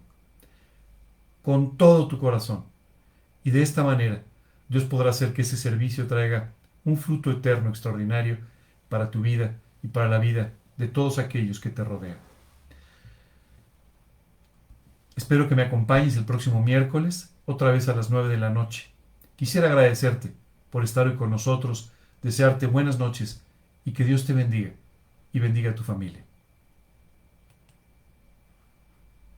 Con 1.41 1.77
todo 1.77 2.07
tu 2.07 2.19
corazón. 2.19 2.65
Y 3.43 3.51
de 3.51 3.61
esta 3.61 3.83
manera, 3.83 4.23
Dios 4.67 4.83
podrá 4.83 5.11
hacer 5.11 5.33
que 5.33 5.43
ese 5.43 5.55
servicio 5.55 6.07
traiga 6.07 6.51
un 6.83 6.97
fruto 6.97 7.31
eterno 7.31 7.69
extraordinario 7.69 8.37
para 8.89 9.11
tu 9.11 9.21
vida 9.21 9.55
y 9.81 9.87
para 9.87 10.09
la 10.09 10.19
vida 10.19 10.51
de 10.77 10.87
todos 10.87 11.19
aquellos 11.19 11.59
que 11.59 11.69
te 11.69 11.83
rodean. 11.83 12.17
Espero 15.15 15.47
que 15.49 15.55
me 15.55 15.63
acompañes 15.63 16.15
el 16.15 16.25
próximo 16.25 16.61
miércoles, 16.61 17.33
otra 17.45 17.71
vez 17.71 17.89
a 17.89 17.95
las 17.95 18.09
9 18.09 18.29
de 18.29 18.37
la 18.37 18.49
noche. 18.49 18.91
Quisiera 19.35 19.67
agradecerte 19.67 20.33
por 20.69 20.83
estar 20.83 21.07
hoy 21.07 21.15
con 21.15 21.29
nosotros, 21.29 21.91
desearte 22.21 22.67
buenas 22.67 22.99
noches 22.99 23.41
y 23.83 23.93
que 23.93 24.03
Dios 24.03 24.25
te 24.25 24.33
bendiga 24.33 24.71
y 25.33 25.39
bendiga 25.39 25.71
a 25.71 25.75
tu 25.75 25.83
familia. 25.83 26.26